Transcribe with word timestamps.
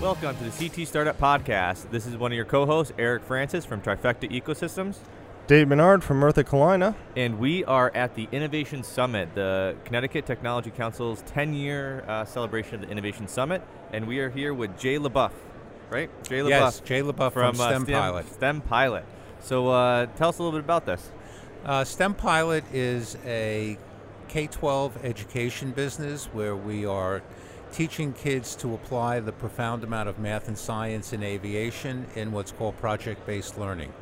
Welcome 0.00 0.36
to 0.38 0.44
the 0.44 0.68
CT 0.68 0.86
Startup 0.86 1.18
Podcast. 1.18 1.90
This 1.90 2.06
is 2.06 2.16
one 2.16 2.32
of 2.32 2.36
your 2.36 2.44
co 2.44 2.64
hosts, 2.64 2.92
Eric 2.98 3.24
Francis 3.24 3.64
from 3.64 3.80
Trifecta 3.80 4.30
Ecosystems. 4.30 4.98
Dave 5.48 5.66
Menard 5.66 6.04
from 6.04 6.20
North 6.20 6.36
Carolina. 6.46 6.94
And 7.16 7.38
we 7.38 7.64
are 7.64 7.90
at 7.94 8.14
the 8.14 8.28
Innovation 8.30 8.82
Summit, 8.82 9.34
the 9.34 9.74
Connecticut 9.84 10.26
Technology 10.26 10.70
Council's 10.70 11.22
10 11.22 11.54
year 11.54 12.04
uh, 12.06 12.24
celebration 12.24 12.76
of 12.76 12.80
the 12.82 12.88
Innovation 12.88 13.26
Summit. 13.26 13.62
And 13.92 14.06
we 14.06 14.20
are 14.20 14.30
here 14.30 14.54
with 14.54 14.78
Jay 14.78 14.98
LeBoeuf, 14.98 15.32
right? 15.90 16.10
Jay 16.24 16.38
LeBoeuf. 16.38 16.48
Yes, 16.50 16.80
Jay 16.80 17.00
LeBoeuf 17.00 17.32
from, 17.32 17.60
uh, 17.60 17.68
STEM 17.68 17.86
Pilot. 17.86 18.32
STEM 18.32 18.60
Pilot. 18.60 19.04
So 19.40 19.68
uh, 19.68 20.06
tell 20.16 20.28
us 20.28 20.38
a 20.38 20.42
little 20.42 20.58
bit 20.58 20.64
about 20.64 20.86
this. 20.86 21.10
Uh, 21.64 21.84
STEM 21.84 22.14
Pilot 22.14 22.64
is 22.72 23.18
a 23.26 23.76
K 24.28 24.46
12 24.46 25.04
education 25.04 25.72
business 25.72 26.26
where 26.26 26.54
we 26.54 26.86
are 26.86 27.20
teaching 27.72 28.12
kids 28.12 28.54
to 28.56 28.74
apply 28.74 29.20
the 29.20 29.32
profound 29.32 29.82
amount 29.82 30.08
of 30.08 30.18
math 30.18 30.46
and 30.46 30.56
science 30.56 31.12
in 31.12 31.22
aviation 31.22 32.06
in 32.14 32.30
what's 32.30 32.52
called 32.52 32.78
project 32.78 33.26
based 33.26 33.58
learning. 33.58 33.92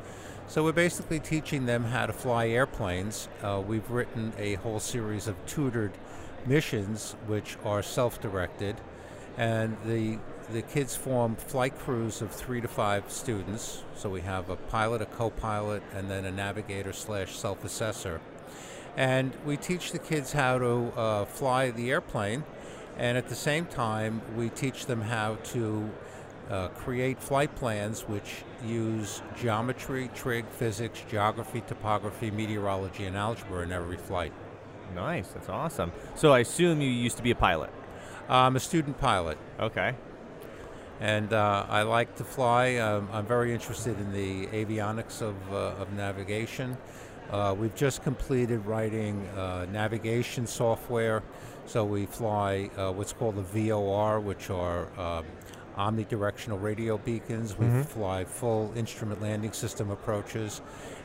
So 0.47 0.63
we're 0.63 0.71
basically 0.71 1.19
teaching 1.19 1.65
them 1.65 1.83
how 1.83 2.05
to 2.05 2.13
fly 2.13 2.47
airplanes. 2.47 3.27
Uh, 3.41 3.61
we've 3.65 3.89
written 3.89 4.33
a 4.37 4.53
whole 4.55 4.79
series 4.79 5.27
of 5.27 5.35
tutored 5.47 5.91
missions 6.45 7.15
which 7.25 7.57
are 7.65 7.81
self 7.81 8.21
directed, 8.21 8.75
and 9.35 9.75
the 9.83 10.19
the 10.51 10.61
kids 10.61 10.95
form 10.95 11.35
flight 11.35 11.77
crews 11.77 12.21
of 12.21 12.31
three 12.31 12.61
to 12.61 12.67
five 12.67 13.11
students. 13.11 13.83
So 13.95 14.09
we 14.09 14.21
have 14.21 14.49
a 14.49 14.55
pilot, 14.55 15.01
a 15.01 15.05
co 15.05 15.29
pilot, 15.29 15.83
and 15.93 16.09
then 16.09 16.25
a 16.25 16.31
navigator 16.31 16.93
slash 16.93 17.35
self 17.35 17.63
assessor. 17.63 18.21
And 18.95 19.33
we 19.45 19.57
teach 19.57 19.91
the 19.91 19.99
kids 19.99 20.33
how 20.33 20.57
to 20.57 20.91
uh, 20.95 21.25
fly 21.25 21.71
the 21.71 21.91
airplane 21.91 22.43
and 22.97 23.17
at 23.17 23.27
the 23.27 23.35
same 23.35 23.65
time, 23.67 24.21
we 24.35 24.49
teach 24.49 24.87
them 24.87 25.01
how 25.01 25.35
to 25.45 25.89
uh, 26.49 26.69
create 26.69 27.21
flight 27.21 27.53
plans 27.55 28.01
which 28.01 28.43
use 28.65 29.21
geometry, 29.39 30.09
trig, 30.15 30.45
physics, 30.49 31.03
geography, 31.09 31.61
topography, 31.61 32.31
meteorology, 32.31 33.05
and 33.05 33.15
algebra 33.15 33.61
in 33.61 33.71
every 33.71 33.97
flight. 33.97 34.33
Nice, 34.95 35.27
that's 35.29 35.49
awesome. 35.49 35.91
So 36.15 36.33
I 36.33 36.39
assume 36.39 36.81
you 36.81 36.89
used 36.89 37.17
to 37.17 37.23
be 37.23 37.31
a 37.31 37.35
pilot. 37.35 37.69
I'm 38.29 38.55
a 38.55 38.59
student 38.59 38.97
pilot. 38.97 39.37
Okay. 39.59 39.93
And 40.99 41.31
uh, 41.33 41.65
I 41.69 41.83
like 41.83 42.15
to 42.15 42.23
fly. 42.23 42.77
Um, 42.77 43.07
I'm 43.11 43.25
very 43.25 43.53
interested 43.53 43.99
in 43.99 44.11
the 44.11 44.47
avionics 44.47 45.21
of, 45.21 45.35
uh, 45.51 45.81
of 45.81 45.93
navigation. 45.93 46.77
Uh, 47.29 47.55
we've 47.57 47.75
just 47.75 48.03
completed 48.03 48.65
writing 48.65 49.27
uh, 49.29 49.65
navigation 49.71 50.47
software 50.47 51.21
so 51.67 51.83
we 51.83 52.05
fly 52.05 52.69
uh, 52.77 52.93
what's 52.93 53.11
called 53.11 53.35
the 53.35 53.41
VOR, 53.41 54.21
which 54.21 54.49
are 54.49 54.87
uh, 54.97 55.21
omnidirectional 55.77 56.61
radio 56.61 56.97
beacons. 56.97 57.57
We 57.57 57.65
mm-hmm. 57.65 57.81
fly 57.81 58.23
full 58.23 58.71
instrument 58.77 59.21
landing 59.21 59.51
system 59.51 59.91
approaches. 59.91 60.61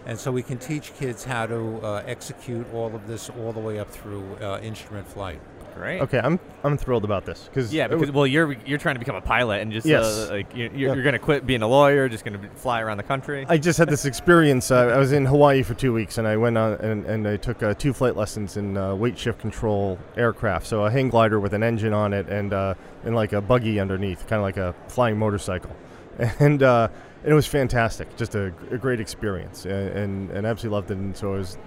And 0.07 0.17
so 0.19 0.31
we 0.31 0.43
can 0.45 0.59
teach 0.59 0.95
kids 0.95 1.25
how 1.25 1.47
to 1.47 1.81
uh, 1.83 2.03
execute 2.07 2.65
all 2.73 2.95
of 2.95 3.09
this 3.09 3.29
all 3.29 3.53
the 3.53 3.59
way 3.59 3.81
up 3.81 3.91
through 3.91 4.37
uh, 4.37 4.61
instrument 4.63 5.09
flight. 5.09 5.41
Great. 5.75 6.01
Okay, 6.03 6.21
I'm 6.23 6.39
I'm 6.65 6.77
thrilled 6.77 7.05
about 7.05 7.25
this 7.25 7.45
because 7.45 7.73
yeah, 7.73 7.89
because 7.89 8.11
well, 8.11 8.27
you're 8.27 8.53
you're 8.67 8.79
trying 8.79 8.95
to 8.95 8.99
become 8.99 9.17
a 9.17 9.21
pilot 9.21 9.63
and 9.63 9.73
just 9.73 9.87
yes. 9.87 10.05
uh, 10.05 10.29
like 10.33 10.55
you're, 10.55 10.71
you're, 10.73 10.95
you're 10.95 11.03
going 11.03 11.15
to 11.15 11.19
quit 11.19 11.47
being 11.47 11.63
a 11.63 11.69
lawyer, 11.69 12.09
just 12.09 12.25
going 12.25 12.41
to 12.41 12.49
fly 12.51 12.81
around 12.81 12.99
the 12.99 13.03
country. 13.03 13.47
I 13.49 13.59
just 13.59 13.79
had 13.79 13.89
this 13.89 14.05
experience. 14.05 14.71
Uh, 14.71 14.87
I 14.87 14.99
was 14.99 15.13
in 15.13 15.25
Hawaii 15.25 15.63
for 15.63 15.75
two 15.75 15.93
weeks, 15.93 16.19
and 16.19 16.27
I 16.27 16.37
went 16.37 16.59
on 16.59 16.75
and, 16.75 17.07
and 17.07 17.27
I 17.27 17.37
took 17.37 17.63
uh, 17.63 17.75
two 17.75 17.93
flight 17.93 18.17
lessons 18.17 18.57
in 18.57 18.77
uh, 18.77 18.95
weight 18.95 19.19
shift 19.19 19.41
control 19.41 19.99
aircraft. 20.17 20.67
So 20.67 20.85
a 20.85 20.91
hang 20.91 21.09
glider 21.09 21.41
with 21.41 21.55
an 21.55 21.63
engine 21.63 21.93
on 21.93 22.13
it 22.13 22.29
and 22.29 22.53
uh, 22.53 22.75
and 23.05 23.15
like 23.15 23.33
a 23.33 23.41
buggy 23.41 23.81
underneath, 23.81 24.27
kind 24.27 24.41
of 24.41 24.45
like 24.45 24.59
a 24.59 24.75
flying 24.89 25.19
motorcycle, 25.19 25.75
and. 26.39 26.63
Uh, 26.63 26.89
and 27.25 27.31
it 27.31 27.37
was 27.37 27.47
fantastic, 27.47 28.17
just 28.17 28.35
a, 28.35 28.53
a 28.73 28.77
great 28.77 28.99
experience, 28.99 29.65
and, 29.65 29.91
and, 29.91 30.31
and 30.33 30.45
absolutely 30.45 30.75
loved 30.75 30.91
it. 30.91 30.97
And 30.97 31.17
so, 31.17 31.35
it 31.35 31.39
was, 31.39 31.59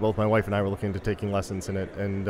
both 0.00 0.16
my 0.16 0.24
wife 0.24 0.46
and 0.46 0.54
I 0.54 0.62
were 0.62 0.70
looking 0.70 0.86
into 0.86 1.00
taking 1.00 1.30
lessons 1.30 1.68
in 1.68 1.76
it, 1.76 1.94
and 1.96 2.26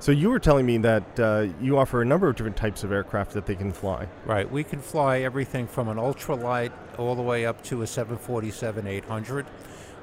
so 0.00 0.12
you 0.12 0.28
were 0.28 0.38
telling 0.38 0.66
me 0.66 0.78
that 0.78 1.20
uh, 1.20 1.46
you 1.60 1.78
offer 1.78 2.02
a 2.02 2.04
number 2.04 2.28
of 2.28 2.36
different 2.36 2.56
types 2.56 2.84
of 2.84 2.92
aircraft 2.92 3.32
that 3.32 3.46
they 3.46 3.54
can 3.54 3.72
fly. 3.72 4.06
Right. 4.26 4.50
We 4.50 4.64
can 4.64 4.80
fly 4.80 5.20
everything 5.20 5.66
from 5.66 5.88
an 5.88 5.96
ultralight 5.96 6.72
all 6.98 7.14
the 7.14 7.22
way 7.22 7.46
up 7.46 7.62
to 7.64 7.82
a 7.82 7.86
747-800. 7.86 9.46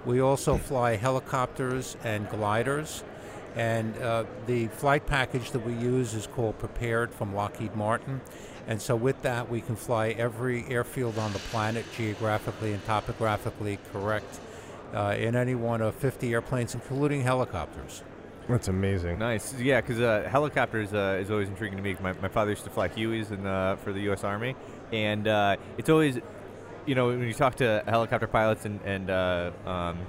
We 0.05 0.19
also 0.19 0.57
fly 0.57 0.95
helicopters 0.95 1.97
and 2.03 2.27
gliders. 2.29 3.03
And 3.55 3.97
uh, 3.97 4.23
the 4.47 4.67
flight 4.67 5.05
package 5.05 5.51
that 5.51 5.65
we 5.65 5.73
use 5.73 6.13
is 6.13 6.25
called 6.25 6.57
Prepar3D 6.57 7.11
from 7.11 7.35
Lockheed 7.35 7.75
Martin. 7.75 8.21
And 8.67 8.81
so 8.81 8.95
with 8.95 9.21
that, 9.23 9.49
we 9.49 9.61
can 9.61 9.75
fly 9.75 10.09
every 10.09 10.65
airfield 10.67 11.17
on 11.17 11.33
the 11.33 11.39
planet 11.39 11.85
geographically 11.95 12.73
and 12.73 12.83
topographically 12.85 13.79
correct 13.91 14.39
uh, 14.93 15.15
in 15.17 15.35
any 15.35 15.55
one 15.55 15.81
of 15.81 15.95
50 15.95 16.31
airplanes, 16.33 16.73
including 16.73 17.21
helicopters. 17.21 18.03
That's 18.51 18.67
amazing. 18.67 19.17
Nice. 19.17 19.57
Yeah, 19.59 19.81
because 19.81 19.99
uh, 19.99 20.27
helicopters 20.29 20.93
uh, 20.93 21.17
is 21.21 21.31
always 21.31 21.47
intriguing 21.47 21.77
to 21.77 21.83
me. 21.83 21.95
My, 22.01 22.13
my 22.13 22.27
father 22.27 22.51
used 22.51 22.65
to 22.65 22.69
fly 22.69 22.89
Hueys 22.89 23.31
in, 23.31 23.47
uh, 23.47 23.77
for 23.77 23.93
the 23.93 24.01
U.S. 24.01 24.23
Army, 24.23 24.55
and 24.91 25.27
uh, 25.27 25.55
it's 25.77 25.89
always, 25.89 26.19
you 26.85 26.95
know, 26.95 27.07
when 27.07 27.21
you 27.21 27.33
talk 27.33 27.55
to 27.55 27.83
helicopter 27.87 28.27
pilots 28.27 28.65
and, 28.65 28.81
and 28.83 29.09
uh, 29.09 29.51
um, 29.65 29.99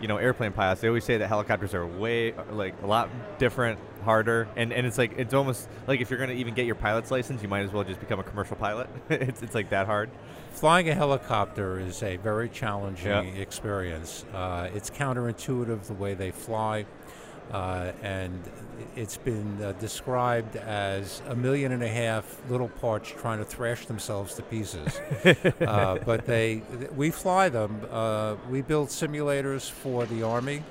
you 0.00 0.08
know, 0.08 0.16
airplane 0.16 0.52
pilots, 0.52 0.80
they 0.80 0.88
always 0.88 1.04
say 1.04 1.16
that 1.18 1.28
helicopters 1.28 1.74
are 1.74 1.86
way, 1.86 2.34
like, 2.50 2.74
a 2.82 2.86
lot 2.86 3.08
different, 3.38 3.78
harder, 4.04 4.48
and, 4.56 4.72
and 4.72 4.86
it's 4.86 4.98
like, 4.98 5.12
it's 5.16 5.32
almost 5.32 5.68
like 5.86 6.00
if 6.00 6.10
you're 6.10 6.18
going 6.18 6.30
to 6.30 6.36
even 6.36 6.54
get 6.54 6.66
your 6.66 6.74
pilot's 6.74 7.10
license, 7.10 7.42
you 7.42 7.48
might 7.48 7.62
as 7.62 7.72
well 7.72 7.84
just 7.84 8.00
become 8.00 8.18
a 8.20 8.24
commercial 8.24 8.56
pilot. 8.56 8.88
it's, 9.10 9.42
it's 9.42 9.54
like 9.54 9.70
that 9.70 9.86
hard. 9.86 10.10
Flying 10.52 10.88
a 10.88 10.94
helicopter 10.94 11.78
is 11.78 12.02
a 12.02 12.16
very 12.16 12.48
challenging 12.48 13.36
experience. 13.36 14.24
Uh, 14.32 14.70
it's 14.74 14.90
counterintuitive 14.90 15.82
the 15.82 15.94
way 15.94 16.14
they 16.14 16.30
fly. 16.30 16.86
Uh, 17.52 17.92
and 18.02 18.42
it's 18.96 19.16
been 19.16 19.62
uh, 19.62 19.72
described 19.72 20.56
as 20.56 21.22
a 21.28 21.36
million 21.36 21.72
and 21.72 21.82
a 21.82 21.88
half 21.88 22.40
little 22.50 22.68
parts 22.68 23.08
trying 23.08 23.38
to 23.38 23.44
thrash 23.44 23.86
themselves 23.86 24.34
to 24.34 24.42
pieces. 24.42 25.00
uh, 25.60 25.98
but 26.04 26.26
they, 26.26 26.62
we 26.96 27.10
fly 27.10 27.48
them. 27.48 27.80
Uh, 27.90 28.36
we 28.50 28.62
build 28.62 28.88
simulators 28.88 29.70
for 29.70 30.06
the 30.06 30.22
Army, 30.22 30.62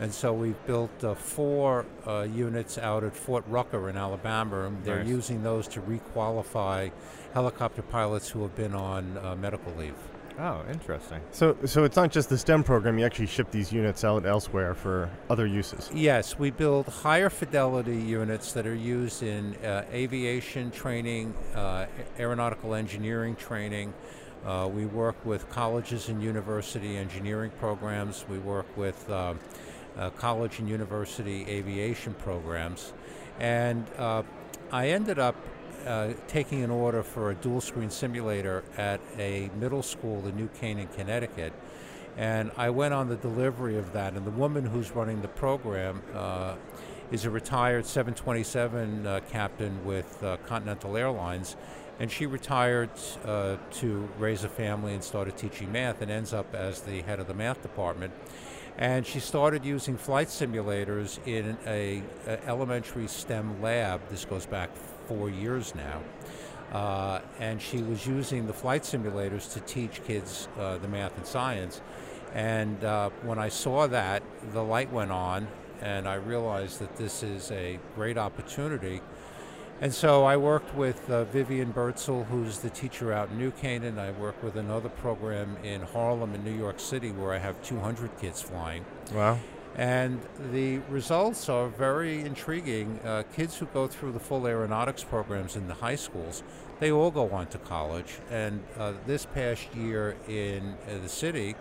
and 0.00 0.12
so 0.12 0.32
we've 0.32 0.66
built 0.66 1.04
uh, 1.04 1.14
four 1.14 1.86
uh, 2.06 2.22
units 2.22 2.76
out 2.76 3.04
at 3.04 3.14
Fort 3.14 3.44
Rucker 3.48 3.88
in 3.88 3.96
Alabama. 3.96 4.66
And 4.66 4.84
they're 4.84 4.98
nice. 4.98 5.08
using 5.08 5.42
those 5.42 5.68
to 5.68 5.80
requalify 5.80 6.90
helicopter 7.34 7.82
pilots 7.82 8.28
who 8.28 8.42
have 8.42 8.56
been 8.56 8.74
on 8.74 9.40
medical 9.40 9.72
leave. 9.74 9.94
Oh, 10.38 10.62
interesting. 10.70 11.20
So, 11.30 11.56
so 11.64 11.84
it's 11.84 11.96
not 11.96 12.10
just 12.10 12.28
the 12.28 12.36
STEM 12.36 12.62
program. 12.62 12.98
You 12.98 13.06
actually 13.06 13.26
ship 13.26 13.50
these 13.50 13.72
units 13.72 14.04
out 14.04 14.26
elsewhere 14.26 14.74
for 14.74 15.08
other 15.30 15.46
uses. 15.46 15.90
Yes, 15.94 16.38
we 16.38 16.50
build 16.50 16.86
higher 16.88 17.30
fidelity 17.30 17.96
units 17.96 18.52
that 18.52 18.66
are 18.66 18.74
used 18.74 19.22
in 19.22 19.54
uh, 19.56 19.84
aviation 19.92 20.70
training, 20.70 21.32
uh, 21.54 21.86
aeronautical 22.18 22.74
engineering 22.74 23.34
training. 23.34 23.94
Uh, 24.44 24.68
we 24.72 24.84
work 24.84 25.16
with 25.24 25.48
colleges 25.48 26.08
and 26.08 26.22
university 26.22 26.96
engineering 26.96 27.50
programs. 27.58 28.26
We 28.28 28.38
work 28.38 28.66
with 28.76 29.08
uh, 29.08 29.34
uh, 29.96 30.10
college 30.10 30.58
and 30.58 30.68
university 30.68 31.46
aviation 31.48 32.12
programs, 32.14 32.92
and 33.40 33.86
uh, 33.98 34.22
I 34.70 34.90
ended 34.90 35.18
up 35.18 35.34
uh, 35.86 36.12
taking 36.28 36.62
an 36.62 36.70
order 36.70 37.02
for 37.02 37.30
a 37.30 37.34
dual 37.34 37.60
screen 37.60 37.90
simulator 37.90 38.64
at 38.76 39.00
a 39.18 39.50
middle 39.58 39.82
school 39.82 40.26
in 40.26 40.36
New 40.36 40.48
Canaan, 40.60 40.88
Connecticut. 40.96 41.52
And 42.16 42.50
I 42.56 42.70
went 42.70 42.94
on 42.94 43.08
the 43.08 43.16
delivery 43.16 43.76
of 43.76 43.92
that, 43.92 44.14
and 44.14 44.26
the 44.26 44.30
woman 44.30 44.64
who's 44.64 44.90
running 44.90 45.22
the 45.22 45.28
program 45.28 46.02
uh, 46.14 46.56
is 47.12 47.24
a 47.24 47.30
retired 47.30 47.86
727 47.86 49.06
uh, 49.06 49.20
captain 49.30 49.84
with 49.84 50.22
uh, 50.22 50.38
Continental 50.46 50.96
Airlines. 50.96 51.56
And 51.98 52.10
she 52.10 52.26
retired 52.26 52.90
uh, 53.24 53.56
to 53.72 54.08
raise 54.18 54.44
a 54.44 54.48
family 54.48 54.92
and 54.92 55.02
started 55.02 55.36
teaching 55.36 55.72
math 55.72 56.02
and 56.02 56.10
ends 56.10 56.32
up 56.32 56.54
as 56.54 56.82
the 56.82 57.02
head 57.02 57.20
of 57.20 57.26
the 57.26 57.34
math 57.34 57.62
department 57.62 58.12
and 58.78 59.06
she 59.06 59.20
started 59.20 59.64
using 59.64 59.96
flight 59.96 60.28
simulators 60.28 61.18
in 61.26 61.56
a, 61.66 62.02
a, 62.26 62.46
elementary 62.46 63.06
STEM 63.06 63.62
lab. 63.62 64.00
This 64.10 64.24
goes 64.24 64.44
back 64.44 64.68
four 65.06 65.30
years 65.30 65.74
now. 65.74 66.02
Uh, 66.72 67.20
and 67.38 67.62
she 67.62 67.78
was 67.78 68.06
using 68.06 68.46
the 68.46 68.52
flight 68.52 68.82
simulators 68.82 69.52
to 69.52 69.60
teach 69.60 70.02
kids 70.04 70.48
uh, 70.58 70.78
the 70.78 70.88
math 70.88 71.16
and 71.16 71.26
science. 71.26 71.80
And 72.34 72.82
uh, 72.84 73.10
when 73.22 73.38
I 73.38 73.48
saw 73.48 73.86
that, 73.86 74.22
the 74.52 74.62
light 74.62 74.92
went 74.92 75.10
on, 75.10 75.48
and 75.80 76.08
I 76.08 76.14
realized 76.14 76.80
that 76.80 76.96
this 76.96 77.22
is 77.22 77.50
a 77.50 77.78
great 77.94 78.18
opportunity. 78.18 79.00
And 79.80 79.92
so 79.92 80.24
I 80.24 80.36
worked 80.38 80.74
with 80.74 81.08
uh, 81.10 81.24
Vivian 81.24 81.72
Bertzel, 81.72 82.26
who's 82.26 82.58
the 82.58 82.70
teacher 82.70 83.12
out 83.12 83.30
in 83.30 83.38
New 83.38 83.50
Canaan. 83.50 83.98
I 83.98 84.10
work 84.12 84.42
with 84.42 84.56
another 84.56 84.88
program 84.88 85.56
in 85.62 85.82
Harlem 85.82 86.34
in 86.34 86.42
New 86.44 86.56
York 86.56 86.80
City 86.80 87.12
where 87.12 87.32
I 87.32 87.38
have 87.38 87.62
200 87.62 88.18
kids 88.18 88.40
flying. 88.40 88.86
Wow. 89.12 89.38
And 89.76 90.20
the 90.52 90.78
results 90.88 91.50
are 91.50 91.68
very 91.68 92.22
intriguing. 92.22 92.98
Uh, 93.04 93.24
kids 93.34 93.58
who 93.58 93.66
go 93.66 93.86
through 93.86 94.12
the 94.12 94.20
full 94.20 94.46
aeronautics 94.46 95.04
programs 95.04 95.54
in 95.54 95.68
the 95.68 95.74
high 95.74 95.96
schools, 95.96 96.42
they 96.80 96.90
all 96.90 97.10
go 97.10 97.30
on 97.30 97.46
to 97.48 97.58
college. 97.58 98.18
And 98.30 98.64
uh, 98.78 98.94
this 99.06 99.26
past 99.26 99.74
year 99.74 100.16
in 100.28 100.74
uh, 100.88 101.02
the 101.02 101.08
city, 101.10 101.56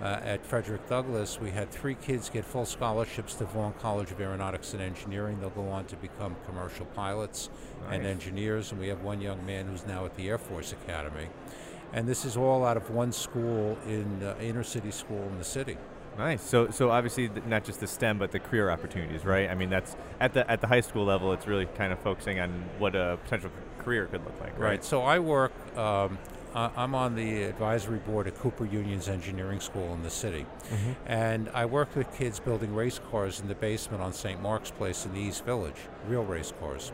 uh, 0.00 0.20
at 0.22 0.46
Frederick 0.46 0.88
Douglass, 0.88 1.40
we 1.40 1.50
had 1.50 1.70
three 1.70 1.94
kids 1.94 2.30
get 2.30 2.44
full 2.44 2.64
scholarships 2.64 3.34
to 3.34 3.44
Vaughn 3.44 3.74
College 3.80 4.10
of 4.10 4.20
Aeronautics 4.20 4.72
and 4.72 4.80
Engineering. 4.80 5.38
They'll 5.40 5.50
go 5.50 5.68
on 5.68 5.84
to 5.86 5.96
become 5.96 6.36
commercial 6.46 6.86
pilots 6.86 7.50
and 7.90 8.06
engineers. 8.06 8.70
And 8.70 8.80
we 8.80 8.88
have 8.88 9.02
one 9.02 9.20
young 9.20 9.44
man 9.44 9.66
who's 9.66 9.86
now 9.86 10.06
at 10.06 10.16
the 10.16 10.28
Air 10.28 10.38
Force 10.38 10.72
Academy. 10.72 11.28
And 11.92 12.08
this 12.08 12.24
is 12.24 12.36
all 12.36 12.64
out 12.64 12.76
of 12.76 12.88
one 12.90 13.12
school 13.12 13.76
in 13.86 14.22
uh, 14.22 14.36
inner 14.40 14.62
city 14.62 14.90
school 14.90 15.22
in 15.24 15.36
the 15.36 15.44
city. 15.44 15.76
Nice. 16.18 16.42
So, 16.42 16.70
so 16.70 16.90
obviously 16.90 17.30
not 17.46 17.64
just 17.64 17.80
the 17.80 17.86
STEM, 17.86 18.18
but 18.18 18.30
the 18.30 18.40
career 18.40 18.70
opportunities, 18.70 19.24
right? 19.24 19.48
I 19.48 19.54
mean, 19.54 19.70
that's 19.70 19.96
at 20.20 20.34
the 20.34 20.48
at 20.50 20.60
the 20.60 20.66
high 20.66 20.80
school 20.80 21.04
level. 21.04 21.32
It's 21.32 21.46
really 21.46 21.66
kind 21.66 21.92
of 21.92 21.98
focusing 22.00 22.40
on 22.40 22.50
what 22.78 22.94
a 22.94 23.18
potential 23.24 23.50
career 23.78 24.06
could 24.06 24.24
look 24.24 24.38
like, 24.40 24.52
right? 24.52 24.60
Right. 24.60 24.84
So 24.84 25.02
I 25.02 25.18
work. 25.18 25.52
Um, 25.76 26.18
I'm 26.52 26.96
on 26.96 27.14
the 27.14 27.44
advisory 27.44 28.00
board 28.00 28.26
at 28.26 28.34
Cooper 28.34 28.64
Union's 28.66 29.08
engineering 29.08 29.60
school 29.60 29.94
in 29.94 30.02
the 30.02 30.10
city, 30.10 30.46
and 31.06 31.48
I 31.54 31.64
work 31.64 31.94
with 31.94 32.12
kids 32.12 32.40
building 32.40 32.74
race 32.74 32.98
cars 33.10 33.38
in 33.38 33.46
the 33.46 33.54
basement 33.54 34.02
on 34.02 34.12
St. 34.12 34.42
Mark's 34.42 34.72
Place 34.72 35.06
in 35.06 35.14
the 35.14 35.20
East 35.20 35.44
Village, 35.44 35.76
real 36.08 36.24
race 36.24 36.52
cars. 36.58 36.90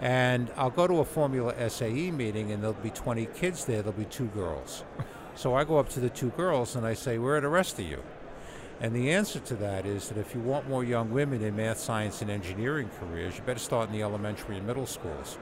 And 0.00 0.48
I'll 0.56 0.70
go 0.70 0.86
to 0.86 1.00
a 1.00 1.04
Formula 1.04 1.52
SAE 1.68 2.12
meeting, 2.12 2.52
and 2.52 2.62
there'll 2.62 2.74
be 2.74 2.90
20 2.90 3.26
kids 3.34 3.64
there. 3.64 3.82
There'll 3.82 3.98
be 3.98 4.04
two 4.04 4.26
girls. 4.28 4.84
So 5.36 5.56
I 5.56 5.64
go 5.64 5.78
up 5.78 5.88
to 5.88 5.98
the 5.98 6.10
two 6.10 6.30
girls 6.30 6.76
and 6.76 6.86
I 6.86 6.94
say, 6.94 7.18
"Where 7.18 7.38
are 7.38 7.40
the 7.40 7.48
rest 7.48 7.80
of 7.80 7.84
you?" 7.84 8.04
And 8.84 8.94
the 8.94 9.12
answer 9.12 9.40
to 9.40 9.54
that 9.54 9.86
is 9.86 10.10
that 10.10 10.18
if 10.18 10.34
you 10.34 10.42
want 10.42 10.68
more 10.68 10.84
young 10.84 11.10
women 11.10 11.40
in 11.40 11.56
math, 11.56 11.78
science, 11.78 12.20
and 12.20 12.30
engineering 12.30 12.90
careers, 13.00 13.34
you 13.34 13.42
better 13.44 13.58
start 13.58 13.88
in 13.88 13.94
the 13.94 14.02
elementary 14.02 14.58
and 14.58 14.66
middle 14.66 14.84
schools. 14.84 15.38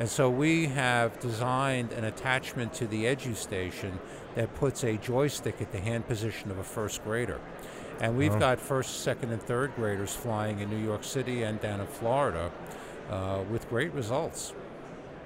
And 0.00 0.08
so 0.08 0.28
we 0.28 0.66
have 0.66 1.20
designed 1.20 1.92
an 1.92 2.02
attachment 2.02 2.74
to 2.74 2.88
the 2.88 3.04
EduStation 3.04 3.92
that 4.34 4.52
puts 4.56 4.82
a 4.82 4.96
joystick 4.96 5.62
at 5.62 5.70
the 5.70 5.78
hand 5.78 6.08
position 6.08 6.50
of 6.50 6.58
a 6.58 6.64
first 6.64 7.04
grader. 7.04 7.40
And 8.00 8.18
we've 8.18 8.36
got 8.40 8.58
first, 8.58 9.04
second, 9.04 9.30
and 9.30 9.40
third 9.40 9.72
graders 9.76 10.12
flying 10.12 10.58
in 10.58 10.68
New 10.68 10.84
York 10.84 11.04
City 11.04 11.44
and 11.44 11.60
down 11.60 11.78
in 11.78 11.86
Florida 11.86 12.50
uh, 13.08 13.44
with 13.48 13.68
great 13.68 13.94
results. 13.94 14.52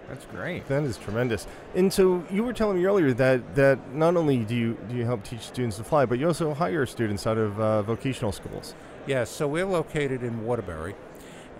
That's 0.09 0.25
great. 0.27 0.69
That 0.69 0.83
is 0.85 0.99
tremendous. 0.99 1.47
And 1.75 1.93
so 1.93 2.25
you 2.31 2.45
were 2.45 2.53
telling 2.53 2.77
me 2.79 2.85
earlier 2.85 3.13
that, 3.15 3.55
that 3.55 3.93
not 3.93 4.17
only 4.17 4.45
do 4.45 4.55
you 4.55 4.77
do 4.89 4.95
you 4.95 5.05
help 5.05 5.25
teach 5.25 5.41
students 5.41 5.77
to 5.79 5.85
fly, 5.85 6.07
but 6.07 6.19
you 6.19 6.27
also 6.27 6.55
hire 6.55 6.87
students 6.87 7.27
out 7.27 7.39
of 7.39 7.59
uh, 7.59 7.83
vocational 7.83 8.33
schools. 8.33 8.75
Yes, 9.07 9.31
so 9.31 9.49
we're 9.49 9.67
located 9.67 10.23
in 10.23 10.45
Waterbury, 10.45 10.95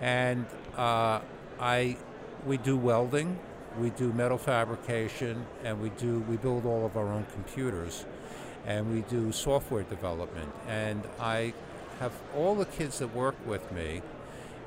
and 0.01 0.45
uh, 0.77 1.21
I 1.59 1.97
we 2.45 2.57
do 2.57 2.77
welding, 2.77 3.39
we 3.79 3.89
do 3.91 4.13
metal 4.13 4.37
fabrication, 4.37 5.45
and 5.63 5.81
we 5.81 5.89
do 5.89 6.19
we 6.29 6.37
build 6.37 6.65
all 6.65 6.85
of 6.85 6.97
our 6.97 7.07
own 7.07 7.25
computers, 7.33 8.05
and 8.65 8.93
we 8.93 9.01
do 9.01 9.31
software 9.31 9.83
development. 9.83 10.51
And 10.67 11.03
I 11.19 11.53
have 11.99 12.13
all 12.35 12.55
the 12.55 12.65
kids 12.65 12.99
that 12.99 13.13
work 13.15 13.35
with 13.45 13.71
me 13.71 14.01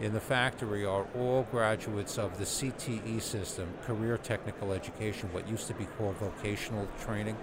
in 0.00 0.12
the 0.12 0.20
factory 0.20 0.84
are 0.84 1.06
all 1.16 1.46
graduates 1.50 2.18
of 2.18 2.38
the 2.38 2.44
CTE 2.44 3.20
system, 3.20 3.68
Career 3.84 4.16
Technical 4.16 4.72
Education, 4.72 5.28
what 5.32 5.48
used 5.48 5.66
to 5.66 5.74
be 5.74 5.86
called 5.98 6.16
vocational 6.16 6.86
training. 7.00 7.36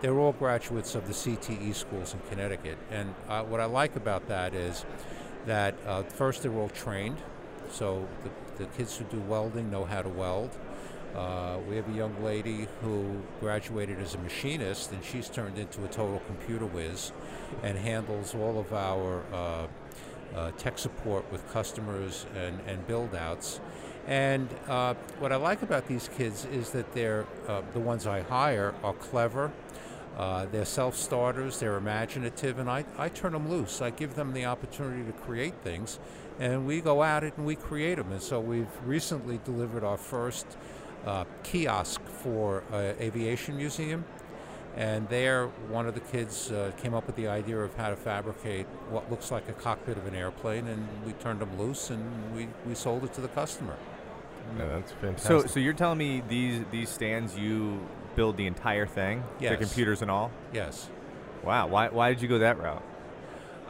They're 0.00 0.18
all 0.18 0.32
graduates 0.32 0.94
of 0.94 1.06
the 1.06 1.12
CTE 1.12 1.74
schools 1.74 2.14
in 2.14 2.20
Connecticut. 2.30 2.78
And 2.90 3.14
uh, 3.28 3.42
what 3.44 3.60
I 3.60 3.66
like 3.66 3.96
about 3.96 4.26
that 4.28 4.54
is 4.54 4.84
that 5.46 5.74
uh, 5.86 6.02
first 6.04 6.42
they're 6.42 6.54
all 6.54 6.70
trained. 6.70 7.18
So 7.70 8.08
the, 8.24 8.64
the 8.64 8.70
kids 8.70 8.96
who 8.96 9.04
do 9.04 9.20
welding 9.20 9.70
know 9.70 9.84
how 9.84 10.02
to 10.02 10.08
weld. 10.08 10.56
Uh, 11.14 11.58
we 11.68 11.76
have 11.76 11.86
a 11.90 11.92
young 11.92 12.24
lady 12.24 12.66
who 12.80 13.20
graduated 13.38 13.98
as 13.98 14.14
a 14.14 14.18
machinist, 14.18 14.92
and 14.92 15.04
she's 15.04 15.28
turned 15.28 15.58
into 15.58 15.84
a 15.84 15.88
total 15.88 16.22
computer 16.26 16.64
whiz 16.64 17.12
and 17.62 17.76
handles 17.76 18.34
all 18.34 18.58
of 18.58 18.72
our 18.72 19.22
uh, 20.34 20.50
tech 20.52 20.78
support 20.78 21.30
with 21.30 21.50
customers 21.52 22.26
and, 22.36 22.60
and 22.66 22.86
build 22.86 23.14
outs. 23.14 23.60
And 24.06 24.48
uh, 24.68 24.94
what 25.18 25.32
I 25.32 25.36
like 25.36 25.62
about 25.62 25.86
these 25.86 26.08
kids 26.16 26.46
is 26.46 26.70
that 26.70 26.92
they're 26.92 27.26
uh, 27.46 27.62
the 27.72 27.80
ones 27.80 28.06
I 28.06 28.22
hire 28.22 28.74
are 28.82 28.94
clever. 28.94 29.52
Uh, 30.16 30.46
they're 30.50 30.64
self 30.64 30.96
starters, 30.96 31.60
they're 31.60 31.76
imaginative, 31.76 32.58
and 32.58 32.68
I, 32.68 32.84
I 32.98 33.08
turn 33.08 33.32
them 33.32 33.48
loose. 33.48 33.80
I 33.80 33.90
give 33.90 34.14
them 34.14 34.32
the 34.32 34.44
opportunity 34.44 35.04
to 35.04 35.12
create 35.12 35.54
things, 35.62 35.98
and 36.38 36.66
we 36.66 36.80
go 36.80 37.02
at 37.02 37.24
it 37.24 37.34
and 37.36 37.46
we 37.46 37.56
create 37.56 37.96
them. 37.96 38.12
And 38.12 38.20
so 38.20 38.38
we've 38.38 38.66
recently 38.84 39.40
delivered 39.44 39.84
our 39.84 39.96
first 39.96 40.46
uh, 41.06 41.24
kiosk 41.42 42.02
for 42.06 42.62
uh, 42.72 42.92
Aviation 43.00 43.56
Museum. 43.56 44.04
And 44.76 45.06
there, 45.10 45.48
one 45.68 45.86
of 45.86 45.94
the 45.94 46.00
kids 46.00 46.50
uh, 46.50 46.72
came 46.78 46.94
up 46.94 47.06
with 47.06 47.16
the 47.16 47.28
idea 47.28 47.58
of 47.58 47.74
how 47.76 47.90
to 47.90 47.96
fabricate 47.96 48.66
what 48.88 49.10
looks 49.10 49.30
like 49.30 49.48
a 49.48 49.52
cockpit 49.52 49.98
of 49.98 50.06
an 50.06 50.14
airplane, 50.14 50.66
and 50.66 50.88
we 51.04 51.12
turned 51.12 51.40
them 51.40 51.58
loose 51.58 51.90
and 51.90 52.34
we, 52.34 52.48
we 52.66 52.74
sold 52.74 53.04
it 53.04 53.12
to 53.14 53.20
the 53.20 53.28
customer. 53.28 53.76
Yeah, 54.58 54.66
that's 54.66 54.92
fantastic. 54.92 55.26
So, 55.26 55.46
so 55.46 55.60
you're 55.60 55.72
telling 55.72 55.98
me 55.98 56.22
these 56.28 56.64
these 56.70 56.88
stands 56.88 57.36
you 57.36 57.80
build 58.16 58.36
the 58.36 58.46
entire 58.46 58.86
thing, 58.86 59.22
the 59.40 59.56
computers 59.56 60.02
and 60.02 60.10
all? 60.10 60.30
Yes. 60.52 60.88
Wow. 61.42 61.68
Why 61.68 61.88
why 61.88 62.12
did 62.12 62.22
you 62.22 62.28
go 62.28 62.38
that 62.38 62.58
route? 62.58 62.82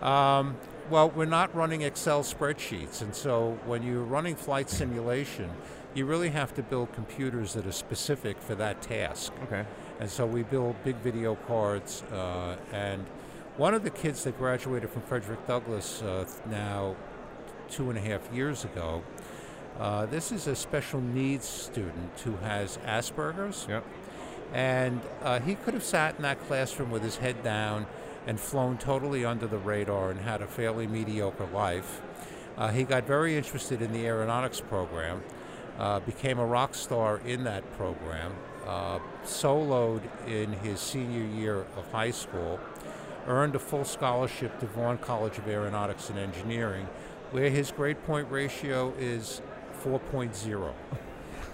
Um, 0.03 0.57
well, 0.91 1.11
we're 1.11 1.27
not 1.27 1.55
running 1.55 1.83
Excel 1.83 2.23
spreadsheets, 2.23 3.03
and 3.03 3.15
so 3.15 3.59
when 3.67 3.83
you're 3.83 4.03
running 4.03 4.35
flight 4.35 4.69
simulation, 4.69 5.51
you 5.95 6.07
really 6.07 6.31
have 6.31 6.55
to 6.55 6.63
build 6.63 6.93
computers 6.93 7.55
that 7.55 7.67
are 7.67 7.73
specific 7.73 8.41
for 8.41 8.55
that 8.57 8.83
task. 8.83 9.33
Okay. 9.45 9.65
And 10.03 10.11
so 10.11 10.27
we 10.27 10.43
build 10.43 10.75
big 10.83 10.97
video 10.97 11.37
cards. 11.47 12.03
Uh, 12.13 12.57
and 12.73 13.07
one 13.57 13.73
of 13.73 13.85
the 13.85 13.91
kids 13.91 14.25
that 14.25 14.37
graduated 14.37 14.91
from 14.91 15.03
Frederick 15.03 15.47
Douglass 15.47 16.03
uh, 16.03 16.25
now 16.51 16.97
two 17.71 17.89
and 17.89 17.97
a 17.97 18.01
half 18.01 18.21
years 18.35 18.65
ago, 18.65 19.05
uh, 19.79 20.07
this 20.07 20.33
is 20.33 20.49
a 20.49 20.57
special 20.57 21.01
needs 21.01 21.47
student 21.47 22.19
who 22.25 22.35
has 22.39 22.79
Asperger's. 22.79 23.65
Yep. 23.69 23.85
And 24.53 25.01
uh, 25.23 25.39
he 25.39 25.55
could 25.55 25.73
have 25.73 25.85
sat 25.85 26.17
in 26.17 26.23
that 26.23 26.41
classroom 26.49 26.91
with 26.91 27.05
his 27.05 27.19
head 27.19 27.45
down 27.45 27.87
and 28.27 28.41
flown 28.41 28.79
totally 28.79 29.25
under 29.25 29.47
the 29.47 29.59
radar 29.59 30.11
and 30.11 30.19
had 30.19 30.43
a 30.43 30.49
fairly 30.49 30.89
mediocre 30.89 31.47
life. 31.55 32.03
Uh, 32.59 32.73
he 32.73 32.83
got 32.83 33.07
very 33.07 33.37
interested 33.37 33.81
in 33.81 33.93
the 33.93 34.05
aeronautics 34.05 34.61
program, 34.61 35.23
uh, 35.79 36.01
became 36.01 36.41
a 36.41 36.45
rock 36.45 36.75
star 36.75 37.21
in 37.25 37.45
that 37.45 37.63
program, 37.77 38.33
uh, 38.67 38.99
soloed 39.25 40.03
in 40.27 40.53
his 40.53 40.81
senior 40.81 41.25
year 41.25 41.67
of 41.77 41.91
high 41.93 42.11
school, 42.11 42.61
earned 43.27 43.55
a 43.55 43.59
full 43.59 43.85
scholarship 43.85 44.59
to 44.61 44.67
Vaughn 44.67 44.99
College 44.99 45.39
of 45.39 45.47
Aeronautics 45.49 46.11
and 46.11 46.19
Engineering, 46.19 46.87
where 47.31 47.51
his 47.51 47.71
grade 47.71 48.03
point 48.05 48.31
ratio 48.31 48.93
is 48.99 49.41
4.0. 49.85 50.73